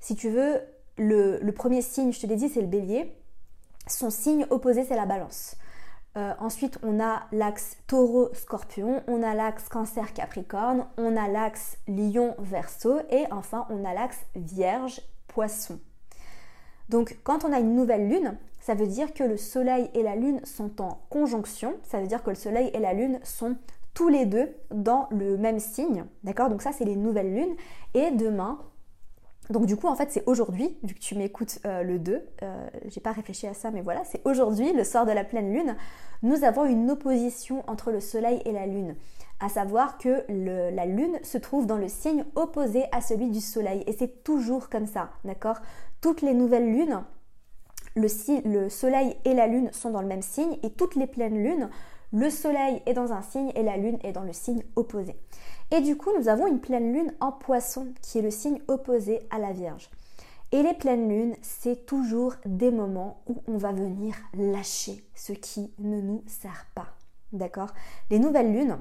Si 0.00 0.14
tu 0.14 0.28
veux, 0.28 0.60
le 0.98 1.50
premier 1.52 1.80
signe, 1.80 2.12
je 2.12 2.20
te 2.20 2.26
l'ai 2.26 2.36
dit, 2.36 2.48
c'est 2.48 2.60
le 2.60 2.66
bélier. 2.66 3.16
Son 3.86 4.10
signe 4.10 4.46
opposé, 4.50 4.84
c'est 4.84 4.96
la 4.96 5.06
balance. 5.06 5.56
Euh, 6.16 6.32
ensuite, 6.38 6.78
on 6.82 6.98
a 6.98 7.24
l'axe 7.30 7.76
taureau-scorpion, 7.86 9.02
on 9.06 9.22
a 9.22 9.34
l'axe 9.34 9.68
cancer-capricorne, 9.68 10.86
on 10.96 11.14
a 11.14 11.28
l'axe 11.28 11.76
lion-verso 11.88 13.00
et 13.10 13.24
enfin, 13.30 13.66
on 13.68 13.84
a 13.84 13.92
l'axe 13.92 14.20
vierge-poisson. 14.34 15.78
Donc, 16.88 17.18
quand 17.22 17.44
on 17.44 17.52
a 17.52 17.60
une 17.60 17.74
nouvelle 17.74 18.08
lune, 18.08 18.38
ça 18.60 18.74
veut 18.74 18.86
dire 18.86 19.12
que 19.12 19.24
le 19.24 19.36
soleil 19.36 19.90
et 19.92 20.02
la 20.02 20.16
lune 20.16 20.40
sont 20.44 20.80
en 20.80 21.00
conjonction, 21.10 21.74
ça 21.82 22.00
veut 22.00 22.06
dire 22.06 22.22
que 22.22 22.30
le 22.30 22.36
soleil 22.36 22.70
et 22.72 22.78
la 22.78 22.94
lune 22.94 23.20
sont 23.22 23.56
tous 23.92 24.08
les 24.08 24.24
deux 24.24 24.54
dans 24.70 25.08
le 25.10 25.36
même 25.36 25.58
signe, 25.58 26.04
d'accord? 26.22 26.48
Donc 26.48 26.62
ça, 26.62 26.72
c'est 26.72 26.84
les 26.84 26.96
nouvelles 26.96 27.34
lunes. 27.34 27.56
Et 27.94 28.10
demain, 28.10 28.58
donc 29.50 29.66
du 29.66 29.76
coup, 29.76 29.86
en 29.86 29.94
fait, 29.94 30.10
c'est 30.10 30.24
aujourd'hui, 30.26 30.76
vu 30.82 30.94
que 30.94 30.98
tu 30.98 31.14
m'écoutes 31.14 31.58
euh, 31.66 31.82
le 31.82 31.98
2, 31.98 32.20
euh, 32.42 32.68
j'ai 32.86 33.00
pas 33.00 33.12
réfléchi 33.12 33.46
à 33.46 33.54
ça, 33.54 33.70
mais 33.70 33.80
voilà, 33.80 34.02
c'est 34.04 34.20
aujourd'hui, 34.24 34.72
le 34.72 34.84
soir 34.84 35.06
de 35.06 35.12
la 35.12 35.24
pleine 35.24 35.52
lune, 35.52 35.76
nous 36.22 36.44
avons 36.44 36.64
une 36.64 36.90
opposition 36.90 37.62
entre 37.68 37.92
le 37.92 38.00
soleil 38.00 38.42
et 38.44 38.52
la 38.52 38.66
lune. 38.66 38.96
À 39.38 39.48
savoir 39.48 39.98
que 39.98 40.24
la 40.28 40.86
lune 40.86 41.18
se 41.22 41.36
trouve 41.36 41.66
dans 41.66 41.76
le 41.76 41.88
signe 41.88 42.24
opposé 42.36 42.84
à 42.90 43.02
celui 43.02 43.28
du 43.28 43.40
soleil. 43.40 43.84
Et 43.86 43.92
c'est 43.92 44.24
toujours 44.24 44.70
comme 44.70 44.86
ça, 44.86 45.10
d'accord? 45.24 45.58
Toutes 46.00 46.22
les 46.22 46.32
nouvelles 46.32 46.72
lunes, 46.72 47.04
le, 47.94 48.08
le 48.48 48.68
soleil 48.70 49.14
et 49.26 49.34
la 49.34 49.46
lune 49.46 49.70
sont 49.72 49.90
dans 49.90 50.00
le 50.00 50.08
même 50.08 50.22
signe, 50.22 50.56
et 50.62 50.70
toutes 50.70 50.96
les 50.96 51.06
pleines 51.06 51.42
lunes, 51.42 51.68
le 52.12 52.30
soleil 52.30 52.82
est 52.86 52.94
dans 52.94 53.12
un 53.12 53.22
signe 53.22 53.52
et 53.54 53.62
la 53.62 53.76
lune 53.76 53.98
est 54.02 54.12
dans 54.12 54.22
le 54.22 54.32
signe 54.32 54.62
opposé. 54.76 55.16
Et 55.70 55.80
du 55.80 55.96
coup, 55.96 56.10
nous 56.16 56.28
avons 56.28 56.46
une 56.46 56.60
pleine 56.60 56.92
lune 56.92 57.12
en 57.20 57.32
poisson, 57.32 57.88
qui 58.02 58.18
est 58.18 58.22
le 58.22 58.30
signe 58.30 58.60
opposé 58.68 59.20
à 59.30 59.38
la 59.38 59.52
Vierge. 59.52 59.90
Et 60.52 60.62
les 60.62 60.74
pleines 60.74 61.08
lunes, 61.08 61.36
c'est 61.42 61.86
toujours 61.86 62.34
des 62.44 62.70
moments 62.70 63.20
où 63.26 63.42
on 63.48 63.56
va 63.56 63.72
venir 63.72 64.14
lâcher 64.34 65.04
ce 65.14 65.32
qui 65.32 65.72
ne 65.78 66.00
nous 66.00 66.22
sert 66.26 66.66
pas. 66.74 66.86
D'accord? 67.32 67.70
Les 68.10 68.20
nouvelles 68.20 68.52
lunes, 68.52 68.78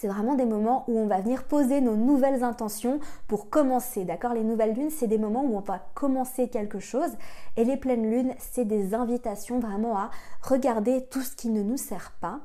c'est 0.00 0.08
vraiment 0.08 0.34
des 0.34 0.46
moments 0.46 0.84
où 0.88 0.98
on 0.98 1.06
va 1.06 1.20
venir 1.20 1.44
poser 1.44 1.82
nos 1.82 1.94
nouvelles 1.94 2.42
intentions 2.42 3.00
pour 3.28 3.50
commencer. 3.50 4.06
D'accord? 4.06 4.32
Les 4.32 4.44
nouvelles 4.44 4.72
lunes, 4.72 4.88
c'est 4.88 5.06
des 5.06 5.18
moments 5.18 5.44
où 5.44 5.58
on 5.58 5.60
va 5.60 5.78
commencer 5.92 6.48
quelque 6.48 6.78
chose. 6.78 7.10
Et 7.58 7.64
les 7.64 7.76
pleines 7.76 8.10
lunes, 8.10 8.34
c'est 8.38 8.64
des 8.64 8.94
invitations 8.94 9.60
vraiment 9.60 9.98
à 9.98 10.10
regarder 10.40 11.04
tout 11.10 11.20
ce 11.20 11.36
qui 11.36 11.50
ne 11.50 11.62
nous 11.62 11.76
sert 11.76 12.12
pas 12.18 12.40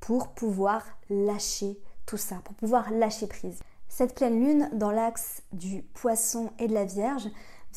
pour 0.00 0.34
pouvoir 0.34 0.82
lâcher 1.08 1.78
tout 2.04 2.16
ça, 2.16 2.36
pour 2.42 2.56
pouvoir 2.56 2.90
lâcher 2.90 3.28
prise. 3.28 3.60
Cette 3.88 4.16
pleine 4.16 4.44
lune 4.44 4.68
dans 4.72 4.90
l'axe 4.90 5.44
du 5.52 5.82
poisson 5.82 6.50
et 6.58 6.66
de 6.66 6.74
la 6.74 6.84
Vierge 6.84 7.28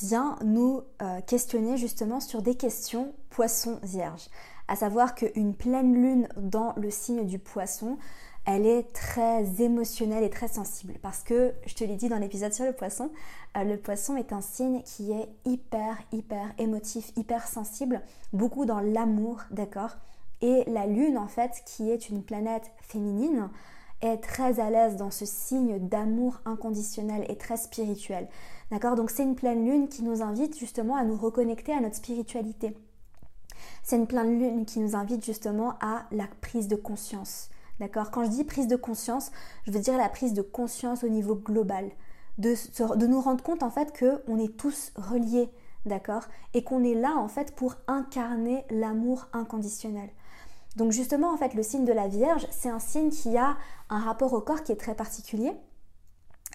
vient 0.01 0.36
nous 0.43 0.81
euh, 1.03 1.21
questionner 1.21 1.77
justement 1.77 2.21
sur 2.21 2.41
des 2.41 2.55
questions 2.55 3.13
poisson 3.29 3.79
vierge. 3.84 4.29
À 4.67 4.75
savoir 4.75 5.13
qu'une 5.13 5.53
pleine 5.53 5.93
lune 5.93 6.27
dans 6.38 6.73
le 6.77 6.89
signe 6.89 7.25
du 7.25 7.39
poisson, 7.39 7.97
elle 8.45 8.65
est 8.65 8.91
très 8.93 9.62
émotionnelle 9.62 10.23
et 10.23 10.30
très 10.30 10.47
sensible. 10.47 10.93
Parce 11.01 11.23
que, 11.23 11.54
je 11.65 11.75
te 11.75 11.84
l'ai 11.84 11.95
dit 11.95 12.10
dans 12.10 12.17
l'épisode 12.17 12.54
sur 12.54 12.65
le 12.65 12.73
poisson, 12.73 13.12
euh, 13.58 13.63
le 13.63 13.77
poisson 13.77 14.15
est 14.15 14.34
un 14.34 14.41
signe 14.41 14.82
qui 14.84 15.12
est 15.12 15.30
hyper, 15.45 15.97
hyper 16.12 16.54
émotif, 16.58 17.12
hyper 17.15 17.47
sensible, 17.47 18.01
beaucoup 18.34 18.65
dans 18.65 18.80
l'amour, 18.80 19.41
d'accord? 19.51 19.97
Et 20.41 20.63
la 20.67 20.88
lune, 20.88 21.17
en 21.17 21.27
fait, 21.27 21.62
qui 21.65 21.91
est 21.91 22.10
une 22.10 22.23
planète 22.23 22.71
féminine, 22.82 23.49
est 24.01 24.17
très 24.17 24.60
à 24.60 24.71
l'aise 24.71 24.95
dans 24.95 25.12
ce 25.12 25.25
signe 25.25 25.77
d'amour 25.77 26.41
inconditionnel 26.45 27.25
et 27.30 27.38
très 27.38 27.58
spirituel. 27.58 28.27
D'accord? 28.71 28.95
Donc 28.95 29.12
c'est 29.12 29.21
une 29.21 29.36
pleine 29.36 29.63
lune 29.63 29.88
qui 29.88 30.01
nous 30.01 30.23
invite 30.23 30.58
justement 30.58 30.95
à 30.95 31.04
nous 31.04 31.15
reconnecter 31.15 31.73
à 31.73 31.80
notre 31.80 31.97
spiritualité. 31.97 32.75
C'est 33.84 33.97
une 33.97 34.08
pleine 34.08 34.39
lune 34.39 34.65
qui 34.65 34.80
nous 34.80 34.95
invite 34.95 35.23
justement 35.23 35.75
à 35.82 36.06
la 36.12 36.27
prise 36.41 36.67
de 36.67 36.75
conscience. 36.75 37.49
D'accord 37.82 38.12
Quand 38.12 38.24
je 38.24 38.30
dis 38.30 38.44
prise 38.44 38.67
de 38.67 38.76
conscience, 38.76 39.32
je 39.65 39.72
veux 39.72 39.80
dire 39.80 39.98
la 39.98 40.08
prise 40.08 40.34
de 40.34 40.44
conscience 40.44 41.04
au 41.04 41.10
niveau 41.10 41.34
global. 41.34 41.89
De, 42.38 42.56
nous 43.08 43.20
rendre 43.20 43.44
compte 43.44 43.63
en 43.63 43.72
fait 43.72 43.91
qu'on 43.98 44.38
est 44.38 44.56
tous 44.56 44.91
reliés, 44.96 45.50
d'accord 45.88 46.26
Et 46.54 46.63
qu'on 46.63 46.84
est 46.84 46.94
là 46.94 47.15
en 47.17 47.28
fait 47.28 47.56
pour 47.56 47.74
incarner 47.88 48.65
l'amour 48.70 49.30
inconditionnel. 49.34 50.12
Donc 50.76 50.91
justement, 50.91 51.34
en 51.34 51.38
fait, 51.38 51.56
le 51.56 51.63
signe 51.63 51.84
de 51.84 51.91
la 51.91 52.08
Vierge, 52.08 52.46
c'est 52.52 52.70
un 52.70 52.78
signe 52.78 53.10
qui 53.10 53.36
a 53.36 53.58
un 53.89 54.00
rapport 54.00 54.34
au 54.34 54.41
corps 54.41 54.62
qui 54.62 54.72
est 54.72 54.80
très 54.80 54.94
particulier. 54.94 55.52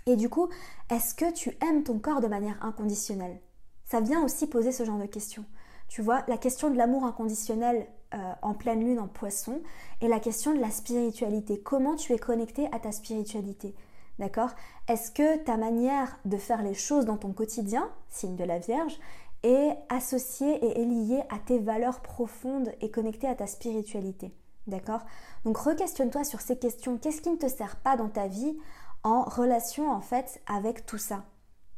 Et 0.07 0.15
du 0.15 0.29
coup, 0.29 0.49
est-ce 0.91 1.17
que 1.17 1.33
tu 1.33 1.59
aimes 1.61 1.83
ton 1.83 1.99
corps 1.99 2.21
de 2.21 2.29
manière 2.29 2.65
inconditionnelle? 2.65 3.41
Ça 3.85 4.01
vient 4.01 4.23
aussi 4.23 4.47
poser 4.47 4.71
ce 4.71 4.85
genre 4.85 4.99
de 4.99 5.07
questions. 5.07 5.45
Tu 5.89 6.03
vois, 6.03 6.23
la 6.29 6.39
question 6.39 6.71
de 6.71 6.77
l'amour 6.77 7.05
inconditionnel 7.05 7.89
euh, 8.14 8.33
en 8.42 8.55
pleine 8.55 8.85
lune 8.85 9.01
en 9.01 9.09
poisson 9.09 9.61
et 10.01 10.09
la 10.09 10.21
question 10.21 10.55
de 10.55 10.61
la 10.61 10.71
spiritualité. 10.71 11.61
Comment 11.61 11.97
tu 11.97 12.12
es 12.12 12.19
connecté 12.19 12.69
à 12.73 12.79
ta 12.79 12.92
spiritualité? 12.92 13.75
D'accord? 14.19 14.51
Est-ce 14.88 15.11
que 15.11 15.38
ta 15.38 15.57
manière 15.57 16.19
de 16.25 16.37
faire 16.37 16.62
les 16.62 16.75
choses 16.75 17.05
dans 17.05 17.16
ton 17.16 17.33
quotidien, 17.33 17.90
signe 18.09 18.37
de 18.37 18.45
la 18.45 18.59
Vierge, 18.59 18.99
est 19.42 19.77
associé 19.88 20.64
et 20.64 20.81
est 20.81 20.85
lié 20.85 21.23
à 21.31 21.38
tes 21.38 21.59
valeurs 21.59 22.01
profondes 22.01 22.73
et 22.81 22.90
connecté 22.90 23.29
à 23.29 23.35
ta 23.35 23.47
spiritualité? 23.47 24.33
D'accord? 24.66 25.05
Donc 25.45 25.59
re-questionne-toi 25.59 26.25
sur 26.25 26.40
ces 26.40 26.59
questions. 26.59 26.99
Qu'est-ce 26.99 27.21
qui 27.21 27.31
ne 27.31 27.37
te 27.37 27.49
sert 27.49 27.77
pas 27.77 27.97
dans 27.97 28.09
ta 28.09 28.27
vie 28.27 28.57
en 29.03 29.23
relation 29.23 29.90
en 29.90 30.01
fait 30.01 30.40
avec 30.47 30.87
tout 30.87 30.99
ça? 30.99 31.25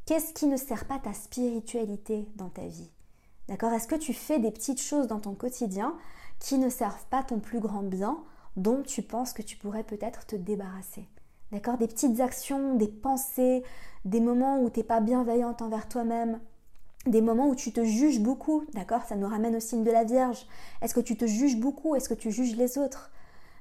Qu'est-ce 0.07 0.33
qui 0.33 0.47
ne 0.47 0.57
sert 0.57 0.87
pas 0.87 0.99
ta 0.99 1.12
spiritualité 1.12 2.27
dans 2.37 2.49
ta 2.49 2.67
vie? 2.67 2.91
D'accord? 3.49 3.73
Est-ce 3.73 3.89
que 3.89 3.95
tu 3.95 4.13
fais 4.13 4.39
des 4.39 4.51
petites 4.51 4.81
choses 4.81 5.07
dans 5.07 5.21
ton 5.21 5.35
quotidien 5.35 5.95
qui 6.39 6.59
ne 6.59 6.69
servent 6.69 7.07
pas 7.11 7.23
ton 7.23 7.41
plus 7.41 7.61
grand 7.61 7.83
bien 7.83 8.19
dont 8.57 8.83
tu 8.83 9.03
penses 9.03 9.33
que 9.33 9.43
tu 9.43 9.57
pourrais 9.57 9.85
peut-être 9.85 10.27
te 10.27 10.37
débarrasser? 10.37 11.09
D'accord? 11.51 11.79
Des 11.79 11.89
petites 11.89 12.21
actions, 12.21 12.75
des 12.75 12.89
pensées, 12.89 13.63
des 14.05 14.21
moments 14.21 14.61
où 14.61 14.69
tu 14.69 14.81
n'es 14.81 14.85
pas 14.85 15.01
bienveillante 15.01 15.63
envers 15.63 15.89
toi-même, 15.89 16.41
des 17.07 17.23
moments 17.23 17.49
où 17.49 17.55
tu 17.55 17.73
te 17.73 17.83
juges 17.85 18.21
beaucoup, 18.21 18.65
d'accord? 18.75 19.03
Ça 19.09 19.17
nous 19.17 19.27
ramène 19.27 19.57
au 19.57 19.61
signe 19.61 19.85
de 19.85 19.91
la 19.91 20.05
Vierge. 20.05 20.47
Est-ce 20.83 20.95
que 20.95 21.01
tu 21.01 21.17
te 21.17 21.27
juges 21.27 21.57
beaucoup? 21.57 21.95
Est-ce 21.95 22.09
que 22.09 22.15
tu 22.15 22.31
juges 22.31 22.57
les 22.57 22.77
autres? 22.77 23.11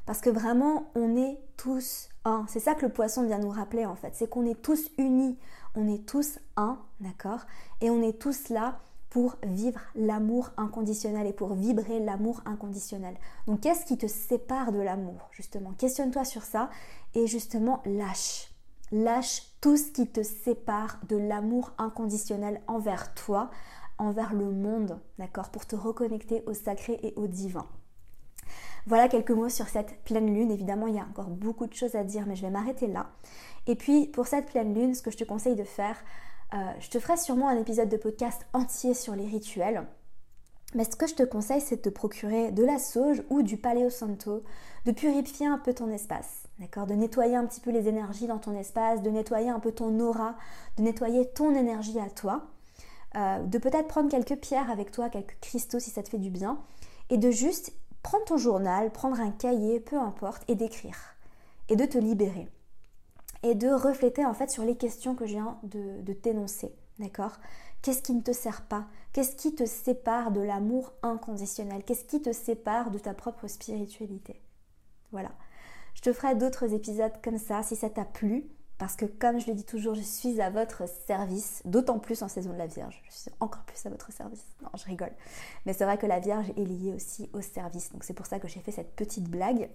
Parce 0.05 0.19
que 0.19 0.29
vraiment, 0.29 0.85
on 0.95 1.15
est 1.15 1.37
tous 1.55 2.09
un. 2.25 2.45
C'est 2.49 2.59
ça 2.59 2.75
que 2.75 2.85
le 2.85 2.91
poisson 2.91 3.25
vient 3.25 3.39
nous 3.39 3.49
rappeler 3.49 3.85
en 3.85 3.95
fait. 3.95 4.11
C'est 4.15 4.29
qu'on 4.29 4.45
est 4.45 4.61
tous 4.61 4.89
unis. 4.97 5.37
On 5.75 5.87
est 5.87 6.05
tous 6.05 6.39
un, 6.55 6.79
d'accord? 6.99 7.45
Et 7.81 7.89
on 7.89 8.01
est 8.01 8.19
tous 8.19 8.49
là 8.49 8.79
pour 9.17 9.35
vivre 9.41 9.79
l'amour 9.95 10.51
inconditionnel 10.57 11.25
et 11.25 11.33
pour 11.33 11.55
vibrer 11.55 11.99
l'amour 11.99 12.43
inconditionnel. 12.45 13.15
Donc 13.47 13.61
qu'est-ce 13.61 13.83
qui 13.83 13.97
te 13.97 14.05
sépare 14.05 14.71
de 14.71 14.77
l'amour 14.77 15.27
justement? 15.31 15.71
Questionne-toi 15.71 16.23
sur 16.23 16.43
ça 16.43 16.69
et 17.15 17.25
justement 17.25 17.81
lâche. 17.83 18.51
Lâche 18.91 19.41
tout 19.59 19.75
ce 19.75 19.89
qui 19.89 20.05
te 20.05 20.21
sépare 20.21 20.99
de 21.09 21.15
l'amour 21.15 21.71
inconditionnel 21.79 22.61
envers 22.67 23.15
toi, 23.15 23.49
envers 23.97 24.35
le 24.35 24.51
monde, 24.51 24.99
d'accord? 25.17 25.49
Pour 25.49 25.65
te 25.65 25.75
reconnecter 25.75 26.43
au 26.45 26.53
sacré 26.53 26.99
et 27.01 27.15
au 27.15 27.25
divin. 27.25 27.65
Voilà 28.85 29.09
quelques 29.09 29.31
mots 29.31 29.49
sur 29.49 29.67
cette 29.67 30.03
pleine 30.03 30.31
lune. 30.31 30.51
Évidemment, 30.51 30.85
il 30.85 30.93
y 30.93 30.99
a 30.99 31.07
encore 31.09 31.31
beaucoup 31.31 31.65
de 31.65 31.73
choses 31.73 31.95
à 31.95 32.03
dire, 32.03 32.25
mais 32.27 32.35
je 32.35 32.43
vais 32.43 32.51
m'arrêter 32.51 32.85
là. 32.85 33.09
Et 33.65 33.75
puis, 33.75 34.05
pour 34.05 34.27
cette 34.27 34.45
pleine 34.45 34.75
lune, 34.75 34.93
ce 34.93 35.01
que 35.01 35.09
je 35.09 35.17
te 35.17 35.23
conseille 35.23 35.55
de 35.55 35.63
faire, 35.63 35.97
euh, 36.53 36.57
je 36.79 36.89
te 36.89 36.99
ferai 36.99 37.17
sûrement 37.17 37.49
un 37.49 37.59
épisode 37.59 37.89
de 37.89 37.97
podcast 37.97 38.45
entier 38.53 38.93
sur 38.93 39.15
les 39.15 39.25
rituels. 39.25 39.85
Mais 40.75 40.83
ce 40.83 40.95
que 40.95 41.07
je 41.07 41.15
te 41.15 41.23
conseille, 41.23 41.61
c'est 41.61 41.77
de 41.77 41.81
te 41.81 41.89
procurer 41.89 42.51
de 42.51 42.63
la 42.63 42.77
sauge 42.77 43.23
ou 43.29 43.41
du 43.41 43.57
Paleo 43.57 43.89
Santo, 43.89 44.43
de 44.85 44.91
purifier 44.91 45.47
un 45.47 45.57
peu 45.57 45.73
ton 45.73 45.89
espace, 45.89 46.43
d'accord? 46.59 46.87
De 46.87 46.93
nettoyer 46.93 47.35
un 47.35 47.45
petit 47.45 47.61
peu 47.61 47.71
les 47.71 47.87
énergies 47.87 48.27
dans 48.27 48.37
ton 48.37 48.53
espace, 48.53 49.01
de 49.01 49.09
nettoyer 49.09 49.49
un 49.49 49.59
peu 49.59 49.71
ton 49.71 49.99
aura, 49.99 50.35
de 50.77 50.83
nettoyer 50.83 51.29
ton 51.29 51.55
énergie 51.55 51.99
à 51.99 52.09
toi, 52.09 52.47
euh, 53.15 53.43
de 53.43 53.57
peut-être 53.57 53.87
prendre 53.87 54.09
quelques 54.09 54.35
pierres 54.35 54.69
avec 54.69 54.91
toi, 54.91 55.09
quelques 55.09 55.39
cristaux 55.39 55.79
si 55.79 55.89
ça 55.89 56.03
te 56.03 56.09
fait 56.09 56.17
du 56.17 56.29
bien, 56.29 56.59
et 57.09 57.17
de 57.17 57.31
juste 57.31 57.73
prendre 58.03 58.25
ton 58.25 58.37
journal, 58.37 58.91
prendre 58.91 59.19
un 59.19 59.31
cahier, 59.31 59.79
peu 59.79 59.97
importe, 59.97 60.43
et 60.49 60.55
d'écrire, 60.55 61.15
et 61.69 61.77
de 61.77 61.85
te 61.85 61.97
libérer, 61.97 62.49
et 63.49 63.55
de 63.55 63.69
refléter 63.69 64.25
en 64.25 64.33
fait 64.33 64.49
sur 64.49 64.63
les 64.63 64.75
questions 64.75 65.15
que 65.15 65.25
je 65.25 65.33
viens 65.33 65.59
de, 65.63 66.01
de 66.01 66.13
t'énoncer, 66.13 66.73
d'accord? 66.99 67.37
Qu'est-ce 67.81 68.01
qui 68.01 68.13
ne 68.13 68.21
te 68.21 68.33
sert 68.33 68.67
pas? 68.67 68.87
Qu'est-ce 69.13 69.35
qui 69.35 69.55
te 69.55 69.65
sépare 69.65 70.31
de 70.31 70.41
l'amour 70.41 70.93
inconditionnel? 71.03 71.83
Qu'est-ce 71.83 72.05
qui 72.05 72.21
te 72.21 72.33
sépare 72.33 72.91
de 72.91 72.99
ta 72.99 73.13
propre 73.13 73.47
spiritualité? 73.47 74.41
Voilà. 75.11 75.31
Je 75.93 76.01
te 76.01 76.13
ferai 76.13 76.35
d'autres 76.35 76.73
épisodes 76.73 77.13
comme 77.23 77.37
ça 77.37 77.63
si 77.63 77.75
ça 77.75 77.89
t'a 77.89 78.05
plu. 78.05 78.49
Parce 78.77 78.95
que 78.95 79.05
comme 79.05 79.39
je 79.39 79.47
le 79.47 79.55
dis 79.55 79.63
toujours, 79.63 79.95
je 79.95 80.01
suis 80.01 80.39
à 80.39 80.51
votre 80.51 80.87
service, 81.07 81.63
d'autant 81.65 81.97
plus 81.97 82.21
en 82.21 82.27
saison 82.27 82.51
de 82.51 82.57
la 82.57 82.67
Vierge. 82.67 83.01
Je 83.09 83.11
suis 83.11 83.31
encore 83.39 83.63
plus 83.63 83.83
à 83.87 83.89
votre 83.89 84.11
service. 84.11 84.45
Non, 84.61 84.69
je 84.75 84.85
rigole. 84.85 85.11
Mais 85.65 85.73
c'est 85.73 85.83
vrai 85.83 85.97
que 85.97 86.05
la 86.05 86.19
Vierge 86.19 86.51
est 86.55 86.63
liée 86.63 86.93
aussi 86.93 87.27
au 87.33 87.41
service. 87.41 87.91
Donc 87.91 88.03
c'est 88.03 88.13
pour 88.13 88.27
ça 88.27 88.39
que 88.39 88.47
j'ai 88.47 88.59
fait 88.59 88.71
cette 88.71 88.95
petite 88.95 89.29
blague. 89.29 89.69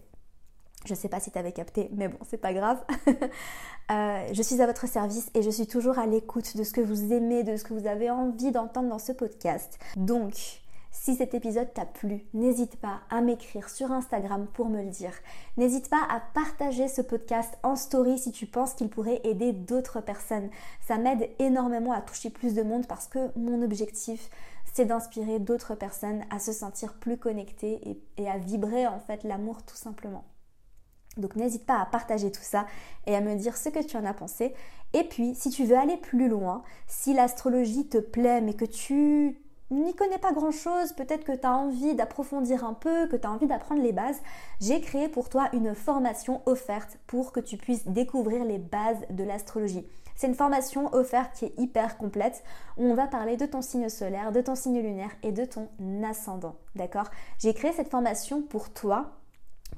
Je 0.85 0.95
ne 0.95 0.99
sais 0.99 1.09
pas 1.09 1.21
si 1.21 1.31
tu 1.31 1.39
avais 1.39 1.53
capté, 1.53 1.89
mais 1.93 2.09
bon, 2.09 2.19
c'est 2.29 2.41
pas 2.41 2.53
grave. 2.53 2.83
Euh, 3.91 4.27
je 4.33 4.43
suis 4.43 4.63
à 4.63 4.67
votre 4.67 4.89
service 4.89 5.29
et 5.35 5.43
je 5.43 5.51
suis 5.51 5.67
toujours 5.67 5.99
à 5.99 6.07
l'écoute 6.07 6.57
de 6.57 6.63
ce 6.63 6.73
que 6.73 6.81
vous 6.81 7.13
aimez, 7.13 7.43
de 7.43 7.57
ce 7.57 7.65
que 7.65 7.75
vous 7.75 7.87
avez 7.87 8.11
envie 8.11 8.51
d'entendre 8.51 8.89
dans 8.89 9.01
ce 9.01 9.13
podcast. 9.13 9.79
Donc, 9.97 10.63
si 10.93 11.17
cet 11.17 11.35
épisode 11.35 11.73
t'a 11.75 11.85
plu, 11.85 12.25
n'hésite 12.33 12.77
pas 12.77 13.01
à 13.11 13.21
m'écrire 13.23 13.69
sur 13.69 13.91
Instagram 13.91 14.47
pour 14.53 14.69
me 14.69 14.83
le 14.83 14.91
dire. 14.91 15.13
N'hésite 15.57 15.91
pas 15.91 16.03
à 16.09 16.21
partager 16.21 16.87
ce 16.87 17.03
podcast 17.03 17.59
en 17.63 17.77
story 17.77 18.19
si 18.19 18.31
tu 18.31 18.47
penses 18.47 18.75
qu'il 18.75 18.89
pourrait 18.89 19.21
aider 19.25 19.53
d'autres 19.53 20.01
personnes. 20.01 20.49
Ça 20.87 20.99
m'aide 20.99 21.29
énormément 21.39 21.93
à 21.93 22.03
toucher 22.03 22.31
plus 22.31 22.55
de 22.55 22.63
monde 22.63 22.87
parce 22.87 23.09
que 23.09 23.37
mon 23.37 23.63
objectif, 23.63 24.31
c'est 24.73 24.85
d'inspirer 24.85 25.39
d'autres 25.39 25.75
personnes 25.75 26.23
à 26.31 26.39
se 26.39 26.53
sentir 26.53 26.95
plus 26.95 27.19
connectées 27.19 27.81
et, 27.89 28.23
et 28.23 28.31
à 28.31 28.39
vibrer 28.39 28.87
en 28.87 29.01
fait 29.01 29.25
l'amour 29.25 29.63
tout 29.65 29.77
simplement. 29.77 30.25
Donc 31.17 31.37
n'hésite 31.37 31.67
pas 31.67 31.81
à 31.81 31.87
partager 31.87 32.31
tout 32.31 32.43
ça 32.43 32.67
et 33.07 33.15
à 33.15 33.21
me 33.21 33.35
dire 33.35 33.57
ce 33.57 33.69
que 33.69 33.85
tu 33.85 33.97
en 33.97 34.05
as 34.05 34.15
pensé. 34.15 34.55
Et 34.95 35.05
puis, 35.05 35.35
si 35.35 35.51
tu 35.51 35.65
veux 35.65 35.77
aller 35.77 35.97
plus 35.97 36.29
loin, 36.29 36.63
si 36.87 37.15
l'astrologie 37.15 37.87
te 37.87 37.99
plaît 37.99 38.41
mais 38.41 38.55
que 38.55 38.65
tu 38.65 39.39
n'y 39.71 39.95
connais 39.95 40.19
pas 40.19 40.33
grand-chose, 40.33 40.93
peut-être 40.93 41.25
que 41.25 41.33
tu 41.33 41.47
as 41.47 41.57
envie 41.57 41.95
d'approfondir 41.95 42.65
un 42.65 42.75
peu, 42.75 43.07
que 43.07 43.17
tu 43.17 43.27
as 43.27 43.31
envie 43.31 43.47
d'apprendre 43.47 43.83
les 43.83 43.93
bases, 43.93 44.21
j'ai 44.61 44.81
créé 44.81 45.09
pour 45.09 45.29
toi 45.29 45.49
une 45.53 45.75
formation 45.75 46.43
offerte 46.47 46.99
pour 47.07 47.33
que 47.33 47.41
tu 47.41 47.57
puisses 47.57 47.87
découvrir 47.87 48.45
les 48.45 48.59
bases 48.59 49.01
de 49.11 49.25
l'astrologie. 49.25 49.87
C'est 50.15 50.27
une 50.27 50.35
formation 50.35 50.93
offerte 50.95 51.35
qui 51.35 51.47
est 51.47 51.59
hyper 51.59 51.97
complète 51.97 52.45
où 52.77 52.85
on 52.85 52.95
va 52.95 53.07
parler 53.07 53.37
de 53.37 53.47
ton 53.47 53.63
signe 53.63 53.89
solaire, 53.89 54.31
de 54.31 54.43
ton 54.43 54.55
signe 54.55 54.81
lunaire 54.81 55.11
et 55.23 55.33
de 55.33 55.45
ton 55.47 55.69
ascendant. 56.05 56.57
D'accord? 56.77 57.11
J'ai 57.39 57.55
créé 57.55 57.73
cette 57.73 57.89
formation 57.89 58.43
pour 58.43 58.73
toi 58.73 59.22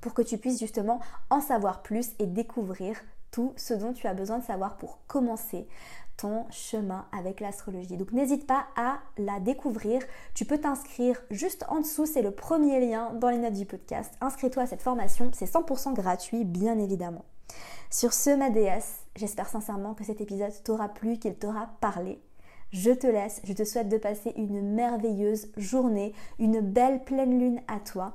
pour 0.01 0.15
que 0.15 0.23
tu 0.23 0.39
puisses 0.39 0.61
justement 0.61 1.01
en 1.31 1.41
savoir 1.41 1.83
plus 1.83 2.11
et 2.19 2.27
découvrir 2.27 2.97
tout 3.31 3.53
ce 3.57 3.75
dont 3.75 3.93
tu 3.93 4.07
as 4.07 4.15
besoin 4.15 4.39
de 4.39 4.45
savoir 4.45 4.77
pour 4.77 4.99
commencer 5.07 5.67
ton 6.17 6.47
chemin 6.51 7.07
avec 7.11 7.41
l'astrologie. 7.41 7.97
Donc 7.97 8.13
n'hésite 8.13 8.47
pas 8.47 8.67
à 8.77 8.99
la 9.19 9.41
découvrir. 9.41 10.03
Tu 10.35 10.45
peux 10.45 10.59
t'inscrire 10.59 11.21
juste 11.31 11.65
en 11.69 11.81
dessous, 11.81 12.07
c'est 12.07 12.23
le 12.23 12.31
premier 12.31 12.79
lien 12.79 13.13
dans 13.15 13.31
les 13.31 13.39
notes 13.39 13.55
du 13.55 13.67
podcast. 13.67 14.15
Inscris-toi 14.21 14.63
à 14.63 14.67
cette 14.67 14.83
formation, 14.83 15.31
c'est 15.35 15.53
100% 15.53 15.95
gratuit 15.95 16.45
bien 16.45 16.79
évidemment. 16.79 17.25
Sur 17.91 18.13
ce 18.13 18.31
ma 18.31 18.51
déesse, 18.51 19.01
j'espère 19.17 19.49
sincèrement 19.49 19.95
que 19.95 20.05
cet 20.05 20.21
épisode 20.21 20.53
t'aura 20.63 20.89
plu, 20.89 21.19
qu'il 21.19 21.35
t'aura 21.35 21.71
parlé. 21.81 22.21
Je 22.73 22.91
te 22.91 23.07
laisse, 23.07 23.41
je 23.45 23.53
te 23.53 23.65
souhaite 23.65 23.89
de 23.89 23.99
passer 23.99 24.33
une 24.37 24.61
merveilleuse 24.61 25.49
journée, 25.57 26.13
une 26.39 26.61
belle 26.61 27.05
pleine 27.05 27.39
lune 27.39 27.61
à 27.69 27.79
toi. 27.79 28.15